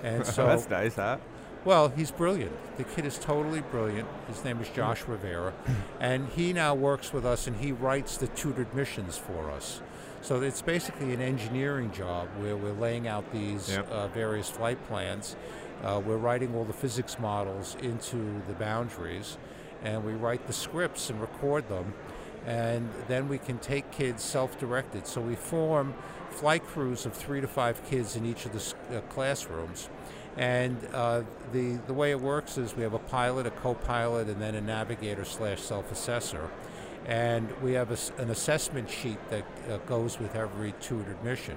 And 0.02 0.26
so 0.26 0.46
That's 0.46 0.68
nice, 0.68 0.94
huh? 0.96 1.18
well, 1.64 1.88
he's 1.88 2.10
brilliant. 2.10 2.52
The 2.76 2.84
kid 2.84 3.04
is 3.04 3.18
totally 3.18 3.60
brilliant. 3.60 4.08
His 4.28 4.44
name 4.44 4.60
is 4.60 4.68
Josh 4.70 5.02
Rivera, 5.06 5.52
and 6.00 6.28
he 6.28 6.52
now 6.52 6.74
works 6.74 7.12
with 7.12 7.26
us 7.26 7.46
and 7.46 7.56
he 7.56 7.72
writes 7.72 8.16
the 8.16 8.28
tutored 8.28 8.72
missions 8.74 9.18
for 9.18 9.50
us. 9.50 9.80
So 10.20 10.40
it's 10.42 10.62
basically 10.62 11.12
an 11.14 11.20
engineering 11.20 11.92
job 11.92 12.28
where 12.38 12.56
we're 12.56 12.72
laying 12.72 13.06
out 13.06 13.30
these 13.32 13.70
Yep. 13.70 13.90
uh, 13.90 14.08
various 14.08 14.50
flight 14.50 14.78
plans. 14.88 15.36
Uh, 15.82 16.00
we're 16.04 16.16
writing 16.16 16.54
all 16.54 16.64
the 16.64 16.72
physics 16.72 17.18
models 17.18 17.76
into 17.80 18.42
the 18.48 18.54
boundaries, 18.54 19.38
and 19.82 20.04
we 20.04 20.12
write 20.12 20.46
the 20.46 20.52
scripts 20.52 21.10
and 21.10 21.20
record 21.20 21.68
them. 21.68 21.94
And 22.46 22.88
then 23.08 23.28
we 23.28 23.38
can 23.38 23.58
take 23.58 23.90
kids 23.90 24.22
self 24.22 24.58
directed. 24.58 25.06
So 25.06 25.20
we 25.20 25.34
form 25.34 25.94
flight 26.30 26.64
crews 26.64 27.04
of 27.06 27.12
three 27.12 27.40
to 27.40 27.48
five 27.48 27.84
kids 27.88 28.16
in 28.16 28.24
each 28.24 28.46
of 28.46 28.52
the 28.52 28.98
uh, 28.98 29.00
classrooms. 29.02 29.88
And 30.36 30.76
uh, 30.92 31.22
the, 31.52 31.78
the 31.86 31.92
way 31.92 32.12
it 32.12 32.20
works 32.20 32.58
is 32.58 32.76
we 32.76 32.84
have 32.84 32.94
a 32.94 33.00
pilot, 33.00 33.46
a 33.46 33.50
co 33.50 33.74
pilot, 33.74 34.28
and 34.28 34.40
then 34.40 34.54
a 34.54 34.60
navigator 34.60 35.24
slash 35.24 35.60
self 35.60 35.90
assessor. 35.92 36.48
And 37.06 37.50
we 37.60 37.72
have 37.72 37.90
a 37.90 38.22
an 38.22 38.30
assessment 38.30 38.90
sheet 38.90 39.18
that 39.30 39.44
uh, 39.70 39.78
goes 39.78 40.18
with 40.18 40.34
every 40.34 40.74
tutored 40.80 41.22
mission. 41.24 41.56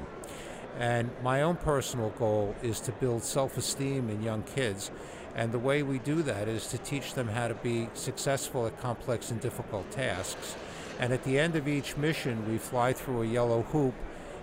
And 0.82 1.12
my 1.22 1.44
own 1.44 1.58
personal 1.58 2.10
goal 2.18 2.56
is 2.64 2.80
to 2.82 2.92
build 2.94 3.24
self 3.24 3.56
esteem 3.56 4.10
in 4.10 4.24
young 4.24 4.42
kids. 4.42 4.90
And 5.36 5.52
the 5.52 5.60
way 5.60 5.84
we 5.84 6.00
do 6.00 6.24
that 6.24 6.48
is 6.48 6.66
to 6.68 6.78
teach 6.80 7.14
them 7.14 7.28
how 7.28 7.48
to 7.48 7.54
be 7.54 7.88
successful 7.94 8.66
at 8.66 8.82
complex 8.82 9.30
and 9.30 9.40
difficult 9.40 9.90
tasks. 9.92 10.56
And 11.00 11.14
at 11.14 11.24
the 11.24 11.38
end 11.38 11.56
of 11.56 11.68
each 11.68 11.98
mission, 11.98 12.50
we 12.52 12.58
fly 12.58 12.94
through 12.94 13.22
a 13.22 13.28
yellow 13.28 13.62
hoop 13.62 13.94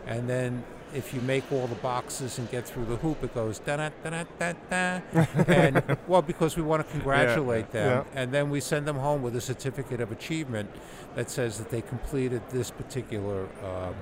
and 0.07 0.29
then 0.29 0.65
if 0.95 1.13
you 1.13 1.21
make 1.21 1.45
all 1.53 1.67
the 1.67 1.75
boxes 1.77 2.39
and 2.39 2.51
get 2.51 2.67
through 2.67 2.87
the 2.87 2.97
hoop, 2.97 3.23
it 3.23 3.35
goes 3.35 3.59
da 3.59 3.77
da 3.77 3.91
da 4.03 4.25
da 4.39 4.53
da. 4.71 5.01
and 5.47 5.99
well, 6.09 6.23
because 6.23 6.57
we 6.57 6.63
want 6.63 6.85
to 6.85 6.91
congratulate 6.91 7.71
them, 7.73 8.07
Yeah. 8.15 8.21
and 8.23 8.33
then 8.33 8.49
we 8.49 8.61
send 8.61 8.87
them 8.87 8.97
home 8.97 9.21
with 9.23 9.37
a 9.37 9.41
certificate 9.41 10.01
of 10.01 10.11
achievement 10.13 10.71
that 11.15 11.31
says 11.31 11.59
that 11.59 11.69
they 11.69 11.83
completed 11.83 12.41
this 12.49 12.71
particular 12.71 13.49
uh, 13.63 13.93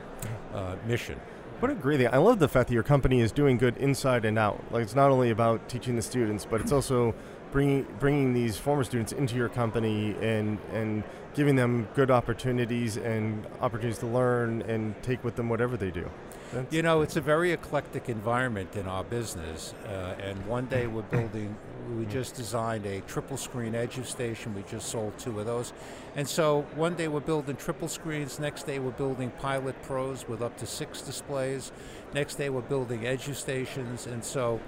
uh, 0.57 0.77
mission. 0.87 1.19
What 1.59 1.71
a 1.71 1.75
great 1.75 1.97
thing! 1.97 2.09
I 2.13 2.19
love 2.19 2.39
the 2.39 2.49
fact 2.49 2.69
that 2.69 2.75
your 2.75 2.83
company 2.83 3.23
is 3.23 3.33
doing 3.33 3.57
good 3.57 3.79
inside 3.79 4.27
and 4.27 4.39
out. 4.39 4.63
Like 4.71 4.83
it's 4.83 4.95
not 4.95 5.11
only 5.11 5.31
about 5.31 5.71
teaching 5.71 5.97
the 5.97 6.03
students, 6.03 6.45
but 6.45 6.61
it's 6.61 6.71
also 6.71 7.15
bringing 7.51 7.87
bringing 7.99 8.35
these 8.35 8.59
former 8.59 8.85
students 8.85 9.13
into 9.13 9.37
your 9.37 9.49
company 9.49 10.15
and 10.21 10.59
and 10.75 11.03
giving 11.33 11.57
them 11.57 11.89
good 11.95 12.11
opportunities 12.11 12.99
and 12.99 13.47
opportunities 13.63 14.01
to 14.01 14.07
learn 14.07 14.61
and 14.63 15.03
take 15.03 15.25
with 15.25 15.37
them 15.37 15.49
whatever 15.49 15.79
they 15.79 15.91
do. 15.91 16.11
That's- 16.53 16.73
You 16.73 16.83
know, 16.83 17.03
it's 17.03 17.17
a 17.17 17.21
very 17.21 17.53
eclectic 17.53 18.09
environment 18.09 18.77
in 18.77 18.87
our 18.87 19.05
business. 19.05 19.75
Uh, 19.87 20.15
and 20.23 20.47
one 20.47 20.67
day 20.67 20.87
we're 20.87 21.03
building, 21.03 21.57
we 21.97 22.07
just 22.07 22.35
designed 22.35 22.87
a 22.87 23.01
triple 23.03 23.37
screen 23.37 23.73
edu 23.73 24.05
station. 24.05 24.55
We 24.55 24.63
just 24.63 24.89
sold 24.89 25.19
two 25.19 25.39
of 25.41 25.47
those. 25.47 25.73
And 26.15 26.29
so 26.29 26.63
one 26.75 26.95
day 26.95 27.09
we're 27.09 27.21
building 27.21 27.57
triple 27.57 27.89
screens. 27.89 28.39
Next 28.39 28.65
day 28.65 28.79
we're 28.79 28.93
building 28.93 29.31
Pilot 29.41 29.81
Pros 29.83 30.29
with 30.29 30.41
up 30.41 30.57
to 30.59 30.67
six 30.67 31.03
displays. 31.03 31.73
Next 32.15 32.37
day 32.37 32.49
we're 32.49 32.61
building 32.63 33.01
edu 33.01 33.35
stations. 33.35 34.07
And 34.07 34.25
so 34.25 34.61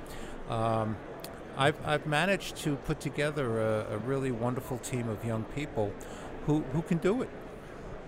um, 0.50 0.96
I've, 1.56 1.76
I've 1.86 2.06
managed 2.06 2.56
to 2.58 2.76
put 2.76 3.00
together 3.00 3.60
a, 3.60 3.94
a 3.94 3.98
really 3.98 4.30
wonderful 4.30 4.78
team 4.78 5.08
of 5.08 5.24
young 5.24 5.44
people 5.54 5.92
who, 6.46 6.60
who 6.72 6.82
can 6.82 6.98
do 6.98 7.22
it. 7.22 7.28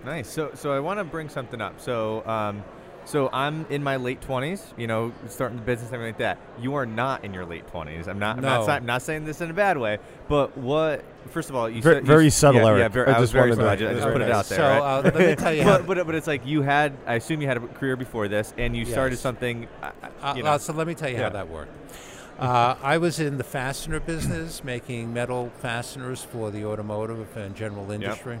Nice. 0.03 0.29
So, 0.29 0.51
so 0.55 0.71
I 0.71 0.79
want 0.79 0.99
to 0.99 1.03
bring 1.03 1.29
something 1.29 1.61
up. 1.61 1.79
So, 1.79 2.25
um, 2.27 2.63
so 3.05 3.29
I'm 3.33 3.65
in 3.69 3.83
my 3.83 3.95
late 3.97 4.21
twenties. 4.21 4.73
You 4.77 4.87
know, 4.87 5.11
starting 5.27 5.57
the 5.57 5.63
business, 5.63 5.91
everything 5.91 6.13
like 6.13 6.17
that. 6.19 6.37
You 6.61 6.75
are 6.75 6.85
not 6.85 7.23
in 7.25 7.33
your 7.33 7.45
late 7.45 7.67
twenties. 7.67 8.07
I'm 8.07 8.19
not. 8.19 8.37
I'm, 8.37 8.43
not 8.43 8.59
No. 8.61 8.65
si- 8.65 8.71
I'm 8.71 8.85
not 8.85 9.01
saying 9.01 9.25
this 9.25 9.41
in 9.41 9.49
a 9.49 9.53
bad 9.53 9.77
way. 9.77 9.97
But 10.27 10.57
what? 10.57 11.03
First 11.29 11.49
of 11.49 11.55
all, 11.55 11.69
you 11.69 11.81
Ver- 11.81 11.95
said 11.95 12.05
very 12.05 12.27
s- 12.27 12.35
subtle, 12.35 12.61
Yeah, 12.61 12.77
yeah 12.77 12.87
very, 12.87 13.07
I 13.07 13.17
I, 13.17 13.19
was 13.19 13.29
just 13.29 13.33
very 13.33 13.49
wanted 13.51 13.55
subtle. 13.57 13.69
I 13.71 13.75
to- 13.75 13.79
just, 13.81 13.91
I 13.91 13.93
just 14.05 14.13
put 14.13 14.21
it 14.21 14.31
out 14.31 14.45
there. 14.45 14.57
So 14.57 14.63
right? 14.63 14.79
uh, 14.79 15.01
let 15.03 15.15
me 15.15 15.35
tell 15.35 15.53
you 15.55 15.63
but, 15.63 15.85
but 15.87 16.05
but 16.05 16.15
it's 16.15 16.27
like 16.27 16.45
you 16.45 16.61
had. 16.61 16.93
I 17.05 17.15
assume 17.15 17.41
you 17.41 17.47
had 17.47 17.57
a 17.57 17.61
career 17.67 17.95
before 17.95 18.27
this, 18.27 18.53
and 18.57 18.75
you 18.75 18.85
started 18.85 19.17
something. 19.17 19.67
uh, 19.83 19.91
Uh, 20.21 20.33
you 20.37 20.45
uh, 20.45 20.57
so 20.57 20.73
let 20.73 20.87
me 20.87 20.93
tell 20.95 21.09
you 21.09 21.17
Yeah. 21.17 21.23
how 21.23 21.29
that 21.29 21.49
worked. 21.49 21.71
Uh, 22.39 22.75
I 22.81 22.97
was 22.97 23.19
in 23.19 23.37
the 23.37 23.43
fastener 23.43 23.99
business, 23.99 24.63
making 24.63 25.13
metal 25.13 25.51
fasteners 25.59 26.23
for 26.23 26.49
the 26.49 26.65
automotive 26.65 27.37
and 27.37 27.55
general 27.55 27.91
industry. 27.91 28.39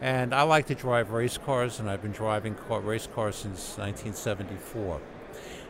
And 0.00 0.32
I 0.32 0.42
like 0.42 0.66
to 0.66 0.74
drive 0.74 1.10
race 1.10 1.38
cars, 1.38 1.80
and 1.80 1.90
I've 1.90 2.02
been 2.02 2.12
driving 2.12 2.54
car, 2.54 2.80
race 2.80 3.08
cars 3.12 3.34
since 3.34 3.76
1974. 3.78 5.00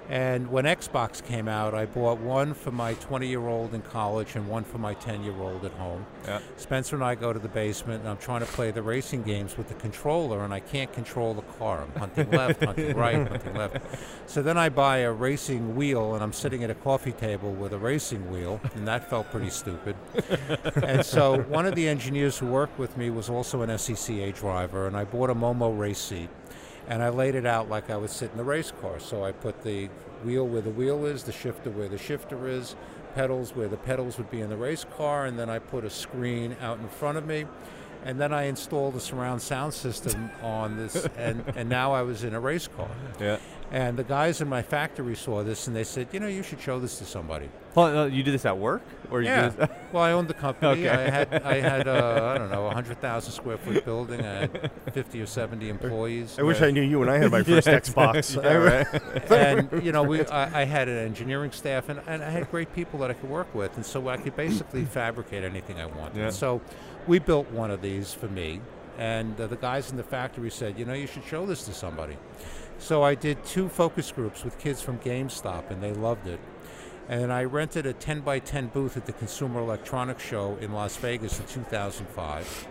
And 0.08 0.50
when 0.50 0.64
Xbox 0.64 1.22
came 1.22 1.48
out, 1.48 1.74
I 1.74 1.84
bought 1.84 2.18
one 2.18 2.54
for 2.54 2.70
my 2.70 2.94
20 2.94 3.28
year 3.28 3.46
old 3.46 3.74
in 3.74 3.82
college 3.82 4.36
and 4.36 4.48
one 4.48 4.64
for 4.64 4.78
my 4.78 4.94
10 4.94 5.22
year 5.22 5.36
old 5.38 5.66
at 5.66 5.72
home. 5.72 6.06
Yeah. 6.24 6.40
Spencer 6.56 6.96
and 6.96 7.04
I 7.04 7.14
go 7.14 7.32
to 7.32 7.38
the 7.38 7.48
basement, 7.48 8.00
and 8.00 8.08
I'm 8.08 8.16
trying 8.16 8.40
to 8.40 8.46
play 8.46 8.70
the 8.70 8.80
racing 8.82 9.22
games 9.22 9.58
with 9.58 9.68
the 9.68 9.74
controller, 9.74 10.44
and 10.44 10.54
I 10.54 10.60
can't 10.60 10.90
control 10.92 11.34
the 11.34 11.42
car. 11.42 11.82
I'm 11.82 12.00
hunting 12.00 12.30
left, 12.30 12.64
hunting 12.64 12.96
right, 12.96 13.28
hunting 13.28 13.54
left. 13.54 13.76
So 14.26 14.42
then 14.42 14.56
I 14.56 14.70
buy 14.70 14.98
a 14.98 15.12
racing 15.12 15.76
wheel, 15.76 16.14
and 16.14 16.22
I'm 16.22 16.32
sitting 16.32 16.64
at 16.64 16.70
a 16.70 16.74
coffee 16.74 17.12
table 17.12 17.52
with 17.52 17.74
a 17.74 17.78
racing 17.78 18.30
wheel, 18.30 18.60
and 18.74 18.88
that 18.88 19.10
felt 19.10 19.30
pretty 19.30 19.50
stupid. 19.50 19.94
and 20.82 21.04
so 21.04 21.42
one 21.42 21.66
of 21.66 21.74
the 21.74 21.86
engineers 21.86 22.38
who 22.38 22.46
worked 22.46 22.78
with 22.78 22.96
me 22.96 23.10
was 23.10 23.28
also 23.28 23.60
an 23.60 23.68
SCCA 23.68 24.34
driver, 24.34 24.86
and 24.86 24.96
I 24.96 25.04
bought 25.04 25.28
a 25.28 25.34
Momo 25.34 25.78
race 25.78 25.98
seat. 25.98 26.30
And 26.88 27.02
I 27.02 27.10
laid 27.10 27.34
it 27.34 27.46
out 27.46 27.68
like 27.68 27.90
I 27.90 27.96
would 27.96 28.10
sit 28.10 28.30
in 28.32 28.38
the 28.38 28.44
race 28.44 28.72
car. 28.80 28.98
So 28.98 29.22
I 29.24 29.30
put 29.32 29.62
the 29.62 29.88
wheel 30.24 30.46
where 30.48 30.62
the 30.62 30.70
wheel 30.70 31.04
is, 31.06 31.22
the 31.22 31.32
shifter 31.32 31.70
where 31.70 31.88
the 31.88 31.98
shifter 31.98 32.48
is, 32.48 32.74
pedals 33.14 33.54
where 33.54 33.68
the 33.68 33.76
pedals 33.76 34.16
would 34.18 34.30
be 34.30 34.40
in 34.40 34.48
the 34.48 34.56
race 34.56 34.84
car, 34.96 35.26
and 35.26 35.38
then 35.38 35.50
I 35.50 35.58
put 35.58 35.84
a 35.84 35.90
screen 35.90 36.56
out 36.60 36.78
in 36.78 36.88
front 36.88 37.18
of 37.18 37.26
me. 37.26 37.46
And 38.04 38.20
then 38.20 38.32
I 38.32 38.44
installed 38.44 38.94
a 38.94 39.00
surround 39.00 39.42
sound 39.42 39.74
system 39.74 40.30
on 40.42 40.76
this, 40.76 41.06
and, 41.16 41.44
and 41.56 41.68
now 41.68 41.92
I 41.92 42.02
was 42.02 42.24
in 42.24 42.32
a 42.34 42.40
race 42.40 42.68
car. 42.68 42.88
yeah. 43.20 43.38
And 43.70 43.98
the 43.98 44.04
guys 44.04 44.40
in 44.40 44.48
my 44.48 44.62
factory 44.62 45.14
saw 45.14 45.42
this, 45.42 45.66
and 45.66 45.76
they 45.76 45.84
said, 45.84 46.08
"You 46.10 46.20
know, 46.20 46.26
you 46.26 46.42
should 46.42 46.58
show 46.58 46.80
this 46.80 46.98
to 47.00 47.04
somebody." 47.04 47.50
Hold 47.78 47.90
on, 47.90 47.96
uh, 47.96 48.04
you 48.06 48.22
do 48.24 48.32
this 48.32 48.44
at 48.44 48.58
work, 48.58 48.82
or 49.10 49.22
you 49.22 49.28
Yeah. 49.28 49.50
do 49.50 49.56
this? 49.56 49.68
Well, 49.92 50.02
I 50.02 50.12
owned 50.12 50.28
the 50.28 50.34
company. 50.34 50.86
Okay. 50.86 50.88
I 50.90 51.08
had, 51.08 51.34
I 51.42 51.60
had, 51.60 51.88
uh, 51.88 52.32
I 52.34 52.36
don't 52.36 52.50
know, 52.50 52.66
a 52.70 52.74
hundred 52.74 53.00
thousand 53.00 53.32
square 53.32 53.56
foot 53.56 53.84
building. 53.84 54.20
I 54.20 54.40
had 54.40 54.70
fifty 54.92 55.22
or 55.22 55.26
seventy 55.26 55.70
employees. 55.76 56.36
I 56.38 56.42
wish 56.42 56.60
I 56.60 56.70
knew 56.72 56.82
you 56.82 56.98
when 56.98 57.08
I 57.08 57.16
had 57.18 57.30
my 57.30 57.42
first 57.42 57.68
Xbox. 57.68 58.34
yeah, 58.42 58.52
right. 58.54 59.30
and 59.32 59.82
you 59.82 59.92
know, 59.92 60.02
we 60.02 60.26
I, 60.26 60.62
I 60.62 60.64
had 60.64 60.88
an 60.88 60.98
engineering 60.98 61.52
staff, 61.52 61.88
and, 61.88 62.00
and 62.06 62.22
I 62.22 62.28
had 62.30 62.50
great 62.50 62.74
people 62.74 62.98
that 63.00 63.10
I 63.10 63.14
could 63.14 63.30
work 63.30 63.54
with, 63.54 63.74
and 63.76 63.86
so 63.86 64.08
I 64.08 64.16
could 64.18 64.36
basically 64.36 64.84
fabricate 65.00 65.44
anything 65.44 65.80
I 65.80 65.86
wanted. 65.86 66.16
Yeah. 66.18 66.30
So 66.30 66.60
we 67.06 67.18
built 67.18 67.50
one 67.50 67.70
of 67.70 67.80
these 67.80 68.12
for 68.12 68.28
me, 68.28 68.60
and 68.98 69.40
uh, 69.40 69.46
the 69.46 69.56
guys 69.56 69.90
in 69.90 69.96
the 69.96 70.02
factory 70.02 70.50
said, 70.50 70.78
you 70.78 70.84
know, 70.84 70.92
you 70.92 71.06
should 71.06 71.24
show 71.24 71.46
this 71.46 71.64
to 71.64 71.72
somebody. 71.72 72.16
So 72.78 73.02
I 73.02 73.14
did 73.14 73.42
two 73.44 73.68
focus 73.70 74.12
groups 74.12 74.44
with 74.44 74.58
kids 74.58 74.82
from 74.82 74.98
GameStop, 74.98 75.70
and 75.70 75.82
they 75.82 75.92
loved 75.92 76.26
it. 76.26 76.38
And 77.08 77.32
I 77.32 77.44
rented 77.44 77.86
a 77.86 77.92
10 77.94 78.20
by 78.20 78.38
10 78.38 78.66
booth 78.66 78.96
at 78.96 79.06
the 79.06 79.12
Consumer 79.12 79.60
Electronics 79.60 80.22
Show 80.22 80.58
in 80.60 80.72
Las 80.72 80.96
Vegas 80.98 81.40
in 81.40 81.46
2005. 81.46 82.66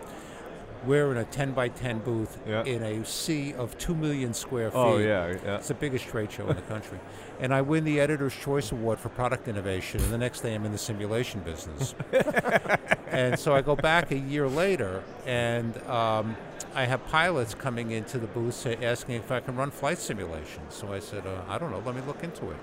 We're 0.86 1.10
in 1.10 1.16
a 1.16 1.24
10 1.24 1.52
by 1.52 1.68
10 1.70 1.98
booth 1.98 2.38
Yeah. 2.46 2.62
in 2.62 2.84
a 2.84 3.04
sea 3.04 3.52
of 3.54 3.76
2 3.78 3.96
million 3.96 4.32
square 4.32 4.70
feet. 4.70 4.76
Oh 4.78 4.98
yeah, 4.98 5.34
yeah. 5.44 5.56
It's 5.56 5.66
the 5.66 5.74
biggest 5.74 6.06
trade 6.06 6.30
show 6.30 6.48
in 6.48 6.54
the 6.54 6.62
country. 6.62 7.00
And 7.40 7.52
I 7.52 7.62
win 7.62 7.82
the 7.82 7.98
Editor's 7.98 8.34
Choice 8.36 8.70
Award 8.70 9.00
for 9.00 9.08
product 9.08 9.48
innovation, 9.48 10.00
and 10.04 10.12
the 10.12 10.18
next 10.18 10.40
day 10.42 10.54
I'm 10.54 10.64
in 10.64 10.70
the 10.70 10.78
simulation 10.78 11.40
business. 11.40 11.96
and 13.08 13.36
so 13.36 13.56
I 13.56 13.60
go 13.60 13.74
back 13.74 14.12
a 14.12 14.18
year 14.18 14.46
later, 14.48 15.02
and 15.26 15.76
um, 15.88 16.36
I 16.76 16.84
have 16.84 17.04
pilots 17.08 17.54
coming 17.54 17.90
into 17.90 18.18
the 18.18 18.28
booth 18.28 18.54
say, 18.54 18.76
asking 18.80 19.16
if 19.16 19.32
I 19.32 19.40
can 19.40 19.56
run 19.56 19.72
flight 19.72 19.98
simulations. 19.98 20.74
So 20.74 20.92
I 20.92 21.00
said, 21.00 21.26
uh, 21.26 21.42
I 21.48 21.58
don't 21.58 21.72
know, 21.72 21.82
let 21.84 21.96
me 21.96 22.02
look 22.06 22.22
into 22.22 22.50
it. 22.52 22.56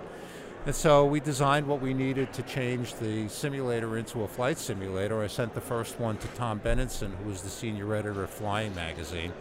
And 0.66 0.74
so 0.74 1.06
we 1.06 1.20
designed 1.20 1.68
what 1.68 1.80
we 1.80 1.94
needed 1.94 2.34
to 2.34 2.42
change 2.42 2.96
the 2.96 3.28
simulator 3.30 4.00
into 4.00 4.24
a 4.24 4.28
flight 4.28 4.58
simulator. 4.58 5.22
I 5.22 5.28
sent 5.28 5.54
the 5.54 5.62
first 5.62 6.00
one 6.00 6.18
to 6.18 6.28
Tom 6.30 6.60
Benenson, 6.60 7.16
who 7.18 7.30
was 7.30 7.44
the 7.44 7.50
senior 7.50 7.94
editor 7.94 8.24
of 8.24 8.32
Flying 8.32 8.74
Magazine. 8.74 9.32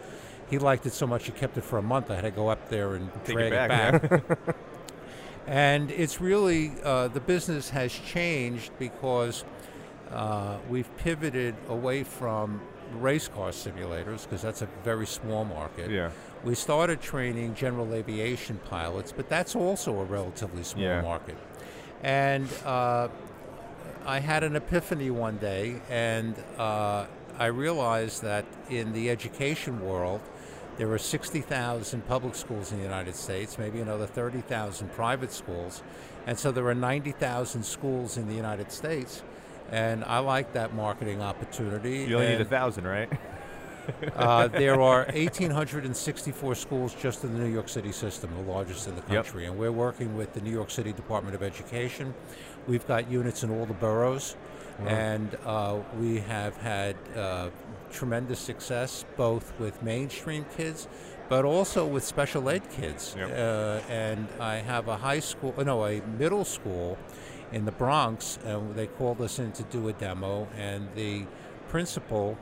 He 0.51 0.59
liked 0.59 0.85
it 0.85 0.93
so 0.93 1.07
much 1.07 1.25
he 1.25 1.31
kept 1.31 1.57
it 1.57 1.63
for 1.63 1.79
a 1.79 1.81
month. 1.81 2.11
I 2.11 2.15
had 2.15 2.25
to 2.25 2.31
go 2.31 2.49
up 2.49 2.69
there 2.69 2.93
and 2.93 3.11
Take 3.25 3.37
drag 3.37 3.53
it 3.53 3.55
back, 3.55 4.03
it 4.03 4.09
back. 4.27 4.57
and 5.47 5.89
it's 5.89 6.21
really 6.21 6.73
uh, 6.83 7.07
the 7.07 7.21
business 7.21 7.71
has 7.71 7.91
changed 7.91 8.71
because 8.77 9.43
uh, 10.11 10.57
we've 10.69 10.95
pivoted 10.97 11.55
away 11.69 12.03
from 12.03 12.61
race 12.93 13.27
car 13.27 13.49
simulators 13.49 14.23
because 14.23 14.41
that's 14.41 14.61
a 14.61 14.67
very 14.83 15.05
small 15.05 15.45
market. 15.45 15.89
Yeah. 15.91 16.11
We 16.43 16.55
started 16.55 17.01
training 17.01 17.55
general 17.55 17.93
aviation 17.93 18.59
pilots, 18.69 19.11
but 19.11 19.29
that's 19.29 19.55
also 19.55 19.99
a 19.99 20.03
relatively 20.05 20.63
small 20.63 20.83
Yeah. 20.83 21.01
market. 21.01 21.37
And 22.03 22.47
uh, 22.65 23.07
I 24.05 24.19
had 24.19 24.43
an 24.43 24.55
epiphany 24.55 25.09
one 25.09 25.37
day, 25.37 25.81
and 25.89 26.35
uh, 26.59 27.05
I 27.39 27.47
realized 27.47 28.21
that 28.21 28.45
in 28.69 28.93
the 28.93 29.09
education 29.09 29.83
world, 29.83 30.21
there 30.77 30.91
are 30.91 30.97
60,000 30.99 32.05
public 32.07 32.35
schools 32.35 32.71
in 32.71 32.77
the 32.77 32.83
United 32.83 33.15
States, 33.15 33.57
maybe 33.57 33.79
another 33.79 34.05
30,000 34.05 34.91
private 34.91 35.31
schools. 35.31 35.81
And 36.27 36.37
so 36.37 36.51
there 36.51 36.67
are 36.67 36.75
90,000 36.75 37.63
schools 37.63 38.17
in 38.17 38.27
the 38.27 38.35
United 38.35 38.71
States. 38.71 39.23
And 39.71 40.03
I 40.03 40.19
like 40.19 40.53
that 40.53 40.73
marketing 40.73 41.21
opportunity. 41.21 42.05
You 42.05 42.15
only 42.15 42.29
need 42.29 42.41
a 42.41 42.45
thousand, 42.45 42.85
right? 42.85 43.09
uh, 44.15 44.47
there 44.47 44.79
are 44.81 45.05
1,864 45.13 46.55
schools 46.55 46.95
just 46.95 47.23
in 47.23 47.33
the 47.33 47.39
New 47.39 47.51
York 47.51 47.69
City 47.69 47.91
system, 47.91 48.31
the 48.35 48.51
largest 48.51 48.87
in 48.87 48.95
the 48.95 49.01
Yep. 49.01 49.25
country. 49.25 49.45
And 49.45 49.57
we're 49.57 49.71
working 49.71 50.15
with 50.15 50.33
the 50.33 50.41
New 50.41 50.51
York 50.51 50.69
City 50.71 50.93
Department 50.93 51.35
of 51.35 51.43
Education. 51.43 52.13
We've 52.67 52.85
got 52.87 53.09
units 53.09 53.43
in 53.43 53.51
all 53.51 53.65
the 53.65 53.73
boroughs. 53.73 54.35
And 54.85 55.37
uh, 55.45 55.77
we 55.97 56.19
have 56.19 56.57
had 56.57 56.97
uh, 57.15 57.49
tremendous 57.93 58.39
success 58.39 59.05
both 59.15 59.53
with 59.57 59.81
mainstream 59.81 60.45
kids, 60.57 60.89
but 61.29 61.45
also 61.45 61.85
with 61.85 62.03
special 62.03 62.49
ed 62.49 62.69
kids. 62.71 63.15
Yep. 63.17 63.29
Uh, 63.31 63.81
and 63.89 64.27
I 64.37 64.55
have 64.57 64.89
a 64.89 64.97
high 64.97 65.21
school, 65.21 65.53
no, 65.63 65.85
a 65.85 66.01
middle 66.19 66.43
school 66.43 66.97
in 67.55 67.63
the 67.63 67.71
Bronx, 67.71 68.37
and 68.43 68.75
they 68.75 68.85
called 68.85 69.21
us 69.21 69.39
in 69.39 69.53
to 69.53 69.63
do 69.63 69.87
a 69.87 69.93
demo. 69.93 70.47
And 70.57 70.89
the 70.93 71.25
principal 71.69 72.37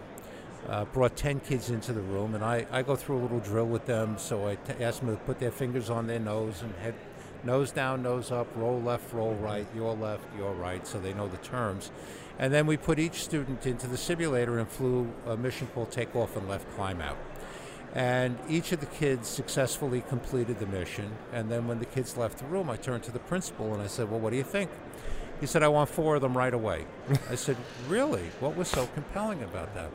uh, 0.68 0.86
brought 0.86 1.16
10 1.16 1.40
kids 1.42 1.70
into 1.70 1.94
the 1.94 2.02
room, 2.02 2.34
and 2.34 2.44
I, 2.44 2.66
I 2.72 2.82
go 2.82 2.96
through 2.96 3.20
a 3.20 3.22
little 3.22 3.40
drill 3.40 3.68
with 3.68 3.86
them. 3.86 4.18
So 4.18 4.48
I 4.48 4.56
t- 4.56 4.84
ask 4.84 5.00
them 5.00 5.16
to 5.16 5.24
put 5.24 5.40
their 5.40 5.52
fingers 5.52 5.92
on 5.92 6.08
their 6.08 6.20
nose 6.20 6.64
and 6.64 6.74
head, 6.78 6.96
nose 7.44 7.72
down, 7.72 8.02
nose 8.02 8.32
up, 8.32 8.48
roll 8.56 8.82
left, 8.82 9.14
roll 9.14 9.36
right, 9.36 9.68
your 9.76 9.96
left, 9.96 10.24
your 10.36 10.52
right, 10.54 10.86
so 10.88 11.00
they 11.00 11.14
know 11.14 11.28
the 11.28 11.38
terms. 11.38 11.92
And 12.40 12.52
then 12.52 12.66
we 12.66 12.76
put 12.76 12.98
each 12.98 13.24
student 13.24 13.68
into 13.68 13.86
the 13.86 13.98
simulator 13.98 14.58
and 14.58 14.68
flew 14.68 15.14
a 15.28 15.38
mission 15.38 15.68
called 15.76 15.92
Takeoff 15.92 16.36
and 16.36 16.50
Left 16.50 16.68
Climb 16.76 17.02
Out. 17.02 17.18
And 17.94 18.38
each 18.50 18.72
of 18.72 18.80
the 18.80 18.88
kids 18.88 19.28
successfully 19.28 20.02
completed 20.10 20.60
the 20.60 20.66
mission. 20.66 21.12
And 21.32 21.50
then 21.52 21.68
when 21.68 21.80
the 21.80 21.86
kids 21.86 22.18
left 22.18 22.40
the 22.40 22.46
room, 22.46 22.70
I 22.70 22.76
turned 22.76 23.04
to 23.04 23.12
the 23.12 23.20
principal 23.20 23.74
and 23.74 23.82
I 23.84 23.88
said, 23.88 24.10
Well, 24.10 24.20
what 24.20 24.32
do 24.32 24.38
you 24.38 24.44
think? 24.44 24.72
He 25.40 25.46
said, 25.46 25.62
I 25.62 25.68
want 25.68 25.90
four 25.90 26.16
of 26.16 26.22
them 26.22 26.36
right 26.38 26.54
away. 26.54 26.86
I 27.30 27.36
said, 27.36 27.58
Really? 27.88 28.24
What 28.40 28.56
was 28.56 28.68
so 28.68 28.88
compelling 28.96 29.44
about 29.44 29.74
that? 29.76 29.92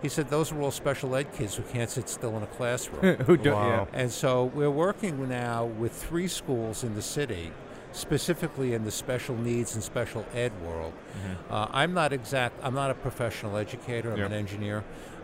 He 0.00 0.08
said, 0.08 0.30
Those 0.30 0.50
are 0.50 0.60
all 0.62 0.70
special 0.70 1.14
ed 1.14 1.32
kids 1.34 1.54
who 1.56 1.62
can't 1.64 1.90
sit 1.90 2.08
still 2.08 2.36
in 2.38 2.42
a 2.42 2.46
classroom. 2.46 3.16
Who 3.26 3.36
do, 3.36 3.52
Wow. 3.52 3.86
and 3.92 4.10
so 4.10 4.44
we're 4.46 4.70
working 4.70 5.28
now 5.28 5.66
with 5.66 5.92
three 5.92 6.28
schools 6.28 6.82
in 6.84 6.94
the 6.94 7.02
city, 7.02 7.52
specifically 7.92 8.72
in 8.74 8.84
the 8.84 8.90
special 8.90 9.36
needs 9.36 9.74
and 9.74 9.84
special 9.84 10.24
ed 10.34 10.52
world. 10.62 10.92
Uh, 11.50 11.66
I'm 11.70 11.92
not 11.94 12.12
exact. 12.12 12.58
I'm 12.62 12.74
not 12.74 12.90
a 12.90 12.94
professional 12.94 13.56
educator. 13.58 14.10
I'm 14.12 14.18
Yeah. 14.18 14.26
an 14.26 14.32
engineer. 14.32 14.82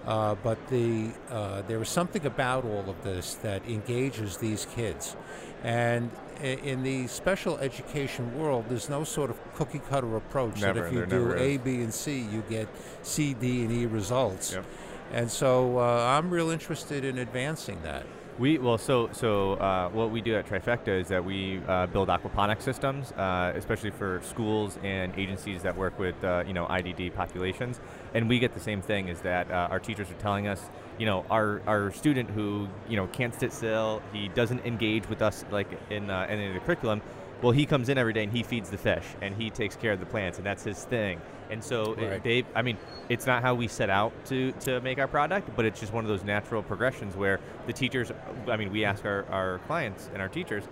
Uh, 0.08 0.34
but 0.42 0.56
the 0.68 1.10
uh, 1.30 1.60
there 1.68 1.82
is 1.82 1.88
something 1.90 2.24
about 2.24 2.64
all 2.64 2.88
of 2.88 3.04
this 3.04 3.34
that 3.34 3.62
engages 3.68 4.38
these 4.38 4.66
kids, 4.74 5.16
and 5.62 6.10
in 6.42 6.82
the 6.82 7.06
special 7.08 7.58
education 7.58 8.38
world, 8.38 8.64
there's 8.70 8.88
no 8.88 9.04
sort 9.04 9.28
of 9.28 9.36
cookie 9.54 9.82
cutter 9.90 10.16
approach 10.16 10.62
Never, 10.62 10.80
that 10.80 10.86
if 10.86 10.92
you 10.94 11.04
do 11.04 11.32
A, 11.32 11.56
is. 11.56 11.58
B, 11.58 11.74
and 11.82 11.92
C, 11.92 12.20
you 12.20 12.42
get 12.48 12.68
C, 13.02 13.34
D, 13.34 13.64
and 13.64 13.70
E 13.72 13.84
results. 13.84 14.54
Yep. 14.54 14.64
And 15.12 15.30
so 15.30 15.78
uh, 15.78 16.16
I'm 16.18 16.30
real 16.30 16.48
interested 16.48 17.04
in 17.04 17.18
advancing 17.18 17.82
that. 17.82 18.06
We 18.38 18.56
well, 18.58 18.78
so 18.78 19.08
so 19.10 19.54
uh, 19.54 19.88
what 19.88 20.12
we 20.12 20.20
do 20.20 20.36
at 20.36 20.46
Trifecta 20.46 21.00
is 21.00 21.08
that 21.08 21.24
we 21.24 21.60
uh, 21.66 21.86
build 21.88 22.06
aquaponic 22.06 22.62
systems, 22.62 23.10
uh, 23.12 23.52
especially 23.56 23.90
for 23.90 24.20
schools 24.22 24.78
and 24.84 25.12
agencies 25.18 25.62
that 25.62 25.76
work 25.76 25.98
with 25.98 26.22
uh, 26.22 26.44
you 26.46 26.52
know 26.52 26.64
IDD 26.66 27.14
populations, 27.16 27.80
and 28.14 28.28
we 28.28 28.38
get 28.38 28.54
the 28.54 28.60
same 28.60 28.80
thing. 28.80 29.08
Is 29.08 29.20
that 29.22 29.50
uh, 29.50 29.66
our 29.72 29.80
teachers 29.80 30.08
are 30.08 30.20
telling 30.20 30.46
us, 30.46 30.70
you 30.98 31.06
know, 31.06 31.26
our 31.30 31.60
our 31.66 31.90
student 31.90 32.30
who 32.30 32.68
you 32.88 32.96
know 32.96 33.08
can't 33.08 33.34
sit 33.34 33.52
still, 33.52 34.00
he 34.12 34.28
doesn't 34.28 34.64
engage 34.64 35.08
with 35.08 35.20
us 35.20 35.44
like 35.50 35.68
in 35.90 36.08
uh, 36.08 36.26
any 36.28 36.46
of 36.46 36.54
the 36.54 36.60
curriculum. 36.60 37.02
Well, 37.42 37.52
he 37.52 37.66
comes 37.66 37.88
in 37.88 37.98
every 37.98 38.12
day 38.12 38.22
and 38.22 38.32
he 38.32 38.44
feeds 38.44 38.70
the 38.70 38.78
fish 38.78 39.04
and 39.20 39.34
he 39.34 39.50
takes 39.50 39.74
care 39.74 39.92
of 39.92 40.00
the 40.00 40.06
plants, 40.06 40.38
and 40.38 40.46
that's 40.46 40.62
his 40.62 40.84
thing. 40.84 41.20
And 41.50 41.62
so 41.62 41.92
it- 41.94 42.08
Right. 42.10 42.22
they, 42.22 42.44
I 42.54 42.62
mean, 42.62 42.76
it's 43.08 43.26
not 43.26 43.42
how 43.42 43.54
we 43.54 43.68
set 43.68 43.90
out 43.90 44.12
to, 44.26 44.52
to 44.60 44.80
make 44.80 44.98
our 44.98 45.08
product, 45.08 45.50
but 45.56 45.64
it's 45.64 45.80
just 45.80 45.92
one 45.92 46.04
of 46.04 46.08
those 46.08 46.24
natural 46.24 46.62
progressions 46.62 47.16
where 47.16 47.40
the 47.66 47.72
teachers, 47.72 48.12
I 48.48 48.56
mean, 48.56 48.70
we 48.70 48.84
ask 48.84 49.04
our, 49.04 49.24
our 49.30 49.58
clients 49.66 50.10
and 50.12 50.20
our 50.22 50.28
teachers, 50.28 50.64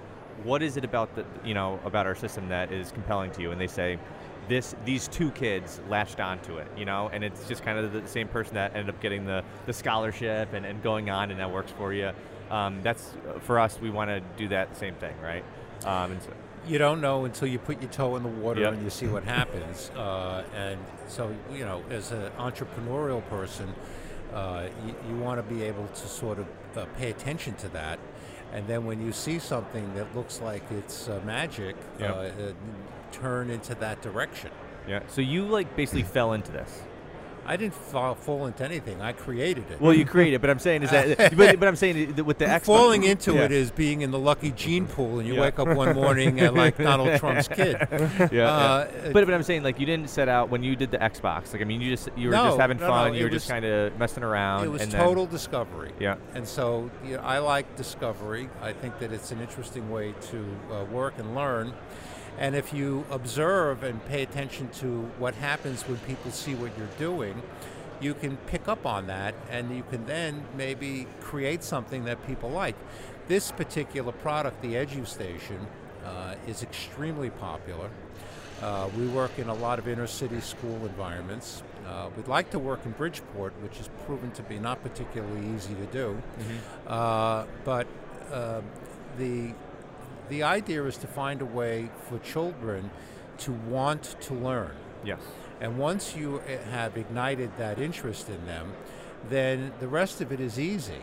what 0.45 0.62
is 0.62 0.76
it 0.76 0.85
about 0.85 1.14
the, 1.16 1.25
you 1.45 1.54
know, 1.54 1.80
about 1.85 2.06
our 2.06 2.14
system 2.14 2.49
that 2.50 2.71
is 2.71 2.92
compelling 2.92 3.30
to 3.33 3.42
you? 3.42 3.52
And 3.52 3.61
they 3.61 3.66
say, 3.66 3.99
this, 4.49 4.76
these 4.85 5.09
two 5.09 5.30
kids 5.33 5.80
latched 5.88 6.21
onto 6.21 6.59
it, 6.59 6.68
you 6.76 6.85
know, 6.85 7.11
and 7.12 7.25
it's 7.25 7.49
just 7.49 7.64
kind 7.64 7.78
of 7.78 7.92
the 7.92 8.06
same 8.06 8.28
person 8.28 8.54
that 8.54 8.76
ended 8.76 8.95
up 8.95 9.00
getting 9.00 9.25
the, 9.25 9.42
the 9.64 9.73
scholarship 9.73 10.52
and, 10.52 10.64
and 10.64 10.83
going 10.83 11.11
on 11.11 11.30
and 11.33 11.40
that 11.40 11.50
works 11.50 11.73
for 11.73 11.92
you. 11.92 12.12
Um, 12.50 12.80
that's, 12.83 13.14
for 13.40 13.59
us, 13.59 13.80
we 13.80 13.90
want 13.90 14.09
to 14.11 14.21
do 14.37 14.47
that 14.49 14.76
same 14.76 14.95
thing, 14.97 15.14
right? 15.21 15.42
Um, 15.85 16.12
and 16.12 16.23
so, 16.23 16.30
you 16.66 16.78
don't 16.78 17.00
know 17.00 17.25
until 17.25 17.49
you 17.49 17.58
put 17.58 17.80
your 17.80 17.90
toe 17.90 18.16
in 18.16 18.23
the 18.23 18.28
water 18.28 18.61
Yep. 18.62 18.73
and 18.75 18.82
you 18.82 18.90
see 18.90 19.06
what 19.06 19.25
happens. 19.25 19.90
Uh, 19.96 20.42
and 20.54 20.78
so, 21.08 21.35
you 21.52 21.64
know, 21.64 21.82
as 21.90 22.12
an 22.12 22.30
entrepreneurial 22.38 23.26
person, 23.28 23.73
uh, 24.35 24.66
you, 24.87 24.94
you 25.08 25.16
want 25.16 25.38
to 25.38 25.54
be 25.54 25.62
able 25.62 25.87
to 25.88 26.08
sort 26.08 26.38
of 26.38 26.46
uh, 26.76 26.85
pay 26.99 27.11
attention 27.11 27.54
to 27.54 27.68
that. 27.68 27.99
And 28.52 28.66
then 28.66 28.85
when 28.85 29.00
you 29.04 29.12
see 29.12 29.38
something 29.38 29.94
that 29.94 30.14
looks 30.16 30.40
like 30.40 30.62
it's 30.70 31.08
uh, 31.08 31.20
magic, 31.25 31.76
Yep. 32.00 32.11
uh, 32.11 32.18
uh, 32.18 32.52
turn 33.12 33.50
into 33.50 33.75
that 33.76 34.02
direction. 34.02 34.50
yeah. 34.88 35.00
So 35.08 35.20
you 35.20 35.44
like 35.44 35.75
basically 35.76 36.02
fell 36.16 36.32
into 36.32 36.52
this. 36.52 36.82
I 37.47 37.57
didn't 37.57 37.75
fall, 37.75 38.15
fall 38.15 38.47
into 38.47 38.65
anything. 38.65 39.00
I 39.00 39.12
created 39.12 39.71
it. 39.71 39.81
Well, 39.81 39.93
you 39.95 40.05
created, 40.05 40.35
it, 40.37 40.41
but 40.41 40.50
I'm 40.50 40.59
saying 40.59 40.83
is 40.83 40.91
that, 40.91 41.17
but, 41.37 41.59
but 41.61 41.69
I'm 41.69 41.76
saying 41.76 42.17
with 42.25 42.38
the 42.38 42.45
Xbox, 42.47 42.65
Falling 42.65 43.05
into 43.05 43.35
yeah. 43.35 43.45
it 43.45 43.53
is 43.53 43.71
being 43.71 44.03
in 44.03 44.11
the 44.11 44.19
lucky 44.19 44.50
gene 44.50 44.87
pool, 44.97 45.19
and 45.19 45.29
you 45.29 45.35
Yeah. 45.35 45.41
wake 45.43 45.59
up 45.59 45.69
one 45.69 45.95
morning 45.95 46.41
and 46.41 46.57
like 46.57 46.76
Donald 46.91 47.19
Trump's 47.21 47.49
kid. 47.49 47.76
yeah, 47.91 48.29
yeah. 48.33 48.49
Uh, 48.50 48.88
But 49.12 49.25
but 49.26 49.35
I'm 49.35 49.43
saying 49.43 49.62
like 49.62 49.79
you 49.81 49.87
didn't 49.87 50.11
set 50.11 50.29
out 50.29 50.50
when 50.50 50.62
you 50.62 50.76
did 50.76 50.91
the 50.91 50.99
Xbox. 50.99 51.53
Like 51.53 51.62
I 51.62 51.65
mean, 51.65 51.81
you 51.81 51.91
just 51.91 52.09
you 52.17 52.29
were 52.29 52.35
No, 52.35 52.45
just 52.47 52.59
having 52.61 52.79
no, 52.79 52.87
no, 52.87 52.93
fun. 52.93 53.15
it 53.15 53.19
you 53.19 53.25
were 53.25 53.31
just 53.31 53.49
kind 53.49 53.65
of 53.65 53.97
messing 53.99 54.23
around. 54.25 54.65
It 54.65 54.69
was 54.69 54.83
and 54.83 54.93
then- 54.93 55.05
total 55.05 55.26
discovery. 55.26 55.93
yeah. 56.00 56.17
And 56.35 56.47
so 56.47 56.91
you 57.05 57.17
know, 57.17 57.23
I 57.23 57.38
like 57.38 57.76
discovery. 57.76 58.49
I 58.62 58.73
think 58.73 58.99
that 58.99 59.12
it's 59.12 59.31
an 59.33 59.41
interesting 59.41 59.91
way 59.91 60.15
to 60.31 60.45
uh, 60.73 60.85
work 60.85 61.15
and 61.19 61.35
learn. 61.35 61.73
And 62.38 62.54
if 62.54 62.72
you 62.72 63.04
observe 63.10 63.82
and 63.82 64.04
pay 64.06 64.22
attention 64.22 64.68
to 64.80 65.02
what 65.18 65.34
happens 65.34 65.82
when 65.88 65.99
people 66.00 66.30
see 66.30 66.54
what 66.54 66.76
you're 66.76 66.86
doing, 66.99 67.42
you 68.00 68.14
can 68.14 68.36
pick 68.36 68.68
up 68.68 68.84
on 68.84 69.06
that 69.06 69.34
and 69.50 69.75
you 69.75 69.82
can 69.90 70.04
then 70.06 70.44
maybe 70.56 71.06
create 71.20 71.62
something 71.62 72.04
that 72.04 72.26
people 72.26 72.50
like. 72.50 72.76
This 73.26 73.50
particular 73.50 74.12
product, 74.12 74.60
the 74.62 74.75
EduStation, 74.75 75.66
uh, 76.04 76.34
is 76.46 76.62
extremely 76.62 77.30
popular. 77.30 77.90
Uh, 78.62 78.88
we 78.96 79.06
work 79.08 79.38
in 79.38 79.49
a 79.49 79.54
lot 79.54 79.78
of 79.78 79.88
inner 79.88 80.06
city 80.06 80.40
school 80.40 80.76
environments. 80.86 81.62
Uh, 81.86 82.08
we'd 82.16 82.28
like 82.28 82.50
to 82.50 82.58
work 82.58 82.80
in 82.86 82.92
Bridgeport, 82.92 83.52
which 83.62 83.76
has 83.78 83.88
proven 84.06 84.30
to 84.32 84.42
be 84.42 84.58
not 84.58 84.82
particularly 84.82 85.54
easy 85.54 85.75
to 85.75 85.86
do. 85.86 86.22
Uh, 86.86 87.44
but 87.64 87.86
uh, 88.32 88.60
the 89.18 89.52
the 90.28 90.43
idea 90.43 90.84
is 90.84 90.97
to 90.99 91.06
find 91.06 91.41
a 91.41 91.47
way 91.47 91.91
for 92.08 92.19
children 92.19 92.91
to 93.39 93.52
want 93.52 94.17
to 94.21 94.34
learn. 94.34 94.73
Yes. 95.04 95.21
And 95.60 95.78
once 95.78 96.15
you 96.17 96.41
uh, 96.47 96.71
have 96.71 96.97
ignited 96.97 97.50
that 97.58 97.78
interest 97.78 98.28
in 98.28 98.45
them, 98.47 98.73
then 99.28 99.73
the 99.80 99.89
rest 99.89 100.21
of 100.21 100.32
it 100.32 100.41
is 100.41 100.58
easy. 100.58 101.02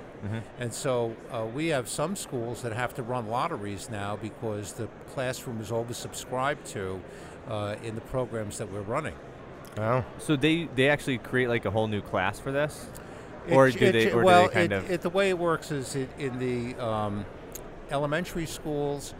And 0.58 0.74
so 0.74 1.18
uh, 1.32 1.46
we 1.54 1.68
have 1.68 1.90
some 1.90 2.16
schools 2.16 2.62
that 2.62 2.72
have 2.72 2.94
to 2.94 3.04
run 3.04 3.28
lotteries 3.28 3.90
now 3.90 4.16
because 4.16 4.72
the 4.72 4.88
classroom 5.14 5.60
is 5.60 5.70
oversubscribed 5.70 6.64
to 6.72 7.02
uh, 7.50 7.76
in 7.84 7.96
the 7.96 8.02
programs 8.02 8.58
that 8.60 8.72
we're 8.72 8.82
running. 8.82 9.16
Wow. 9.76 10.06
So 10.20 10.38
they 10.38 10.70
they 10.76 10.88
actually 10.88 11.18
create 11.18 11.50
like 11.50 11.66
a 11.66 11.72
whole 11.72 11.88
new 11.88 12.02
class 12.02 12.40
for 12.40 12.54
this, 12.54 12.86
or 13.50 13.70
do 13.70 13.86
it- 13.86 13.92
they 13.92 14.12
or 14.12 14.24
well, 14.24 14.44
do 14.44 14.48
they 14.48 14.54
kind 14.54 14.72
it, 14.72 14.76
of 14.78 14.92
it, 14.92 15.02
the 15.02 15.10
way 15.10 15.28
it 15.30 15.38
works 15.38 15.72
is 15.72 15.96
it, 15.96 16.10
in 16.18 16.40
the 16.40 16.76
um, 16.82 17.26
elementary 17.92 18.46
schools, 18.46 19.14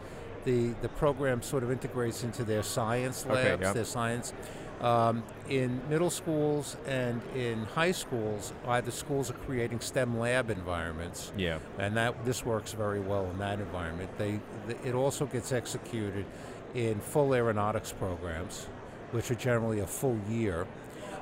the 0.44 0.74
the 0.82 0.88
program 0.88 1.42
sort 1.42 1.62
of 1.62 1.70
integrates 1.70 2.24
into 2.24 2.44
their 2.44 2.62
science 2.62 3.24
Okay, 3.24 3.50
labs, 3.50 3.62
yep. 3.62 3.74
their 3.74 3.84
science. 3.84 4.32
Um, 4.80 5.22
in 5.48 5.80
middle 5.88 6.10
schools 6.10 6.76
and 6.86 7.22
in 7.34 7.64
high 7.64 7.92
schools, 7.92 8.52
either 8.66 8.90
schools 8.90 9.30
are 9.30 9.34
creating 9.46 9.80
STEM 9.80 10.18
lab 10.18 10.50
environments, 10.50 11.32
yeah 11.38 11.58
and 11.78 11.96
that 11.96 12.24
this 12.24 12.44
works 12.44 12.72
very 12.72 13.00
well 13.00 13.24
in 13.30 13.38
that 13.38 13.60
environment. 13.60 14.10
They, 14.18 14.40
th 14.66 14.76
it 14.84 14.94
also 14.94 15.26
gets 15.26 15.52
executed 15.52 16.26
in 16.74 17.00
full 17.00 17.34
aeronautics 17.34 17.92
programs, 17.92 18.66
which 19.12 19.30
are 19.30 19.36
generally 19.36 19.80
a 19.80 19.86
full 19.86 20.18
year, 20.28 20.66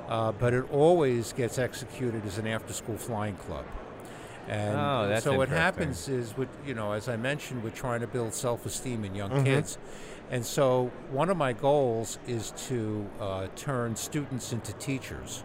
uh, 0.09 0.31
but 0.33 0.53
it 0.53 0.65
always 0.71 1.31
gets 1.31 1.57
executed 1.59 2.25
as 2.25 2.39
an 2.39 2.47
after-school 2.47 2.97
flying 2.97 3.35
club. 3.35 3.65
And 4.47 4.75
Oh, 4.77 5.07
that's 5.07 5.23
so 5.23 5.37
what 5.37 5.49
happens 5.49 6.09
is, 6.09 6.35
with 6.35 6.49
you 6.65 6.73
know, 6.73 6.91
as 6.91 7.07
I 7.07 7.15
mentioned, 7.15 7.63
we're 7.63 7.69
trying 7.69 8.01
to 8.01 8.07
build 8.07 8.33
self-esteem 8.33 9.05
in 9.05 9.15
young 9.15 9.29
Mm-hmm. 9.31 9.43
kids, 9.45 9.77
and 10.29 10.45
so 10.45 10.91
one 11.11 11.29
of 11.29 11.37
my 11.37 11.53
goals 11.53 12.19
is 12.27 12.51
to 12.67 13.07
uh, 13.21 13.47
turn 13.55 13.95
students 13.95 14.51
into 14.51 14.73
teachers. 14.73 15.43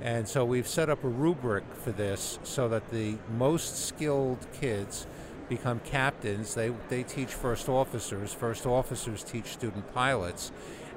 And 0.00 0.26
so 0.26 0.44
we've 0.44 0.66
set 0.66 0.88
up 0.90 1.04
a 1.04 1.08
rubric 1.08 1.62
for 1.74 1.92
this 1.92 2.38
so 2.42 2.68
that 2.70 2.90
the 2.90 3.16
most 3.38 3.86
skilled 3.86 4.46
kids 4.52 5.06
become 5.48 5.80
captains. 5.80 6.54
They, 6.54 6.72
they 6.88 7.02
teach 7.04 7.28
first 7.28 7.68
officers. 7.68 8.32
First 8.32 8.66
officers 8.66 9.22
teach 9.22 9.46
student 9.46 9.92
pilots. 9.94 10.50